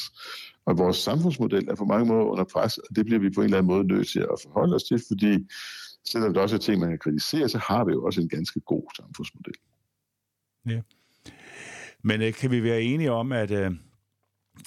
Og 0.66 0.78
vores 0.78 0.96
samfundsmodel 0.96 1.68
er 1.68 1.74
på 1.74 1.84
mange 1.84 2.06
måder 2.06 2.24
under 2.24 2.44
pres, 2.44 2.78
og 2.78 2.96
det 2.96 3.04
bliver 3.04 3.20
vi 3.20 3.30
på 3.30 3.40
en 3.40 3.44
eller 3.44 3.58
anden 3.58 3.72
måde 3.72 3.86
nødt 3.86 4.08
til 4.08 4.20
at 4.20 4.40
forholde 4.42 4.74
os 4.74 4.82
til, 4.82 5.02
fordi 5.08 5.46
selvom 6.04 6.34
der 6.34 6.40
også 6.40 6.56
er 6.56 6.60
ting, 6.60 6.80
man 6.80 6.88
kan 6.88 6.98
kritisere, 6.98 7.48
så 7.48 7.58
har 7.58 7.84
vi 7.84 7.92
jo 7.92 8.04
også 8.04 8.20
en 8.20 8.28
ganske 8.28 8.60
god 8.60 8.82
samfundsmodel. 8.96 9.54
Ja. 10.70 10.80
Men 12.02 12.22
øh, 12.22 12.32
kan 12.32 12.50
vi 12.50 12.62
være 12.62 12.82
enige 12.82 13.12
om, 13.12 13.32
at, 13.32 13.50
øh, 13.50 13.70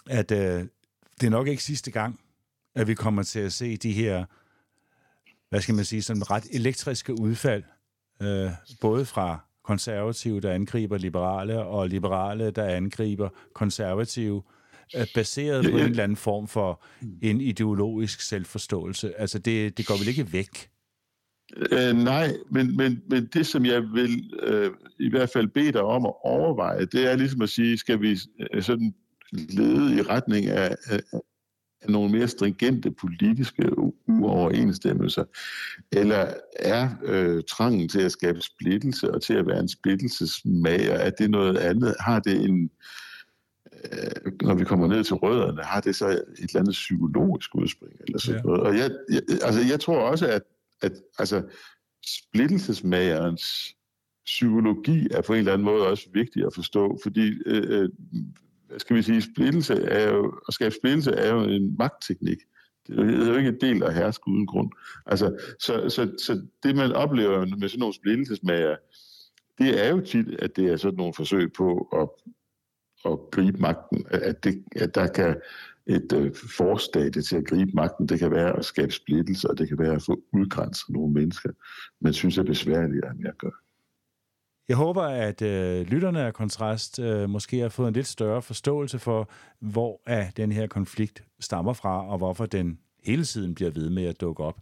at 0.10 0.32
øh, 0.32 0.66
det 1.22 1.28
er 1.28 1.30
nok 1.30 1.48
ikke 1.48 1.64
sidste 1.64 1.92
gang, 1.92 2.20
at 2.76 2.88
vi 2.88 2.94
kommer 2.94 3.24
til 3.24 3.40
at 3.40 3.54
se 3.54 3.78
de 3.78 3.92
her, 3.92 4.26
hvad 5.50 5.62
skal 5.62 5.76
man 5.76 5.86
sige, 5.86 6.02
sådan 6.02 6.32
ret 6.32 6.48
elektriske 6.52 7.20
udfald, 7.20 7.64
øh, 8.22 8.52
både 8.82 9.06
fra 9.06 9.40
konservative, 9.64 10.42
der 10.42 10.54
angriber 10.54 10.98
liberale, 10.98 11.60
og 11.60 11.90
liberale, 11.90 12.52
der 12.52 12.66
angriber 12.66 13.30
konservative, 13.54 14.44
øh, 14.96 15.08
baseret 15.16 15.66
på 15.66 15.78
en 15.78 15.84
eller 15.86 16.04
anden 16.04 16.18
form 16.18 16.48
for 16.48 16.84
en 17.22 17.42
ideologisk 17.42 18.22
selvforståelse. 18.22 19.20
Altså, 19.20 19.40
det, 19.40 19.78
det 19.78 19.88
går 19.88 19.98
vel 19.98 20.08
ikke 20.08 20.34
væk? 20.34 20.70
Øh, 21.58 21.94
nej, 21.94 22.34
men, 22.52 22.78
men, 22.78 23.04
men 23.10 23.30
det, 23.34 23.48
som 23.48 23.66
jeg 23.66 23.84
vil 23.94 24.34
øh, 24.44 24.72
i 25.00 25.10
hvert 25.10 25.30
fald 25.30 25.48
bede 25.48 25.72
dig 25.72 25.82
om 25.82 26.06
at 26.06 26.14
overveje, 26.24 26.86
det 26.86 27.12
er 27.12 27.16
ligesom 27.16 27.42
at 27.42 27.50
sige, 27.50 27.78
skal 27.78 28.02
vi 28.02 28.20
øh, 28.54 28.62
sådan 28.62 28.94
lede 29.32 29.96
i 29.96 30.02
retning 30.02 30.46
af, 30.46 30.76
af, 30.86 31.02
af 31.82 31.92
nogle 31.92 32.12
mere 32.12 32.28
stringente 32.28 32.92
politiske 32.92 33.64
uoverensstemmelser, 34.08 35.24
eller 35.92 36.34
er 36.60 36.90
øh, 37.04 37.44
trangen 37.50 37.90
til 37.90 38.02
at 38.02 38.12
skabe 38.12 38.42
splittelse 38.42 39.12
og 39.12 39.22
til 39.22 39.34
at 39.34 39.48
være 39.48 39.60
en 39.60 39.70
splittelsesmager, 39.70 40.94
er 40.94 41.10
det 41.10 41.30
noget 41.30 41.58
andet? 41.58 41.96
Har 42.00 42.20
det 42.20 42.46
en, 42.46 42.70
øh, 43.84 44.32
når 44.42 44.54
vi 44.54 44.64
kommer 44.64 44.88
ned 44.88 45.04
til 45.04 45.16
rødderne, 45.16 45.64
har 45.64 45.82
det 45.82 45.96
så 45.96 46.10
et 46.10 46.24
eller 46.40 46.60
andet 46.60 46.74
psykologisk 46.74 47.56
udspring 47.56 47.94
eller 48.08 48.20
sådan 48.20 48.42
ja. 48.42 48.44
noget? 48.46 48.62
Og 48.62 48.78
jeg, 48.78 48.92
jeg, 49.10 49.22
altså, 49.42 49.62
jeg 49.70 49.80
tror 49.80 50.00
også, 50.00 50.28
at 50.28 50.42
at 50.82 50.92
altså, 51.20 51.44
splittelsesmagerens 52.06 53.76
psykologi 54.26 55.08
er 55.12 55.22
på 55.22 55.34
en 55.34 55.40
eller 55.40 55.54
anden 55.54 55.66
måde 55.66 55.88
også 55.88 56.10
vigtig 56.14 56.46
at 56.46 56.54
forstå, 56.56 57.00
fordi 57.04 57.34
øh, 57.46 57.82
øh, 57.82 57.90
hvad 58.68 58.80
skal 58.80 58.96
vi 58.96 59.02
sige, 59.02 59.22
splittelse 59.22 59.74
er 59.74 60.12
jo, 60.12 60.40
at 60.48 60.54
skabe 60.54 60.76
splittelse 60.76 61.12
er 61.12 61.34
jo 61.34 61.44
en 61.44 61.76
magtteknik. 61.78 62.38
Det 62.88 63.00
er 63.00 63.28
jo 63.28 63.36
ikke 63.36 63.50
en 63.50 63.62
del 63.62 63.84
af 63.84 63.94
herske 63.94 64.28
uden 64.28 64.48
grund. 64.48 64.72
Altså, 65.06 65.54
så, 65.60 65.90
så, 65.90 66.12
så 66.26 66.42
det, 66.64 66.76
man 66.76 66.92
oplever 66.92 67.46
med 67.46 67.70
sådan 67.70 67.80
nogle 67.80 67.96
splittelsesmager, 67.96 68.76
det 69.58 69.86
er 69.86 69.90
jo 69.90 70.02
tit, 70.02 70.28
at 70.40 70.56
det 70.56 70.66
er 70.66 70.78
sådan 70.78 70.98
nogle 70.98 71.14
forsøg 71.14 71.54
på 71.54 71.88
at, 71.94 72.10
at 73.12 73.20
gribe 73.32 73.58
magten, 73.58 74.06
at, 74.10 74.44
det, 74.44 74.64
at 74.76 74.96
der 74.96 75.08
kan 75.08 75.36
et 75.88 76.14
øh, 76.14 76.36
forstadie 76.58 77.22
til 77.22 77.36
at 77.36 77.46
gribe 77.48 77.72
magten. 77.74 78.08
Det 78.08 78.20
kan 78.20 78.32
være 78.32 78.58
at 78.58 78.66
skabe 78.66 78.92
splittelse, 78.92 79.50
og 79.50 79.58
det 79.58 79.68
kan 79.68 79.80
være 79.80 79.96
at 79.96 80.04
få 80.06 80.20
udgrænset 80.34 80.90
nogle 80.90 81.14
mennesker, 81.14 81.50
men 82.02 82.14
synes 82.14 82.38
er 82.38 82.44
besværligere, 82.44 83.12
end 83.12 83.20
jeg 83.22 83.34
gør. 83.38 83.52
Jeg 84.68 84.78
håber, 84.78 85.02
at 85.02 85.42
øh, 85.42 85.88
lytterne 85.88 86.22
af 86.22 86.34
Kontrast 86.34 87.00
øh, 87.00 87.30
måske 87.30 87.60
har 87.60 87.70
fået 87.70 87.88
en 87.88 87.94
lidt 87.94 88.08
større 88.08 88.42
forståelse 88.42 89.00
for, 89.00 89.30
hvor 89.60 90.02
at 90.06 90.38
den 90.38 90.52
her 90.52 90.68
konflikt 90.68 91.24
stammer 91.40 91.74
fra, 91.74 92.08
og 92.08 92.18
hvorfor 92.18 92.46
den 92.46 92.80
hele 93.04 93.24
tiden 93.24 93.56
bliver 93.56 93.72
ved 93.72 93.90
med 93.90 94.06
at 94.06 94.22
dukke 94.22 94.44
op. 94.44 94.60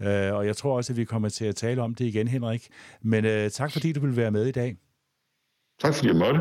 Øh, 0.00 0.34
og 0.34 0.46
jeg 0.46 0.56
tror 0.56 0.76
også, 0.76 0.92
at 0.92 0.96
vi 0.96 1.04
kommer 1.04 1.28
til 1.28 1.44
at 1.44 1.56
tale 1.56 1.82
om 1.82 1.94
det 1.94 2.04
igen, 2.04 2.28
Henrik. 2.28 2.68
Men 3.02 3.24
øh, 3.24 3.50
tak 3.50 3.72
fordi 3.72 3.92
du 3.92 4.00
vil 4.00 4.16
være 4.16 4.30
med 4.30 4.46
i 4.46 4.52
dag. 4.52 4.76
Tak 5.80 5.94
fordi 5.94 6.08
jeg 6.08 6.16
måtte. 6.16 6.40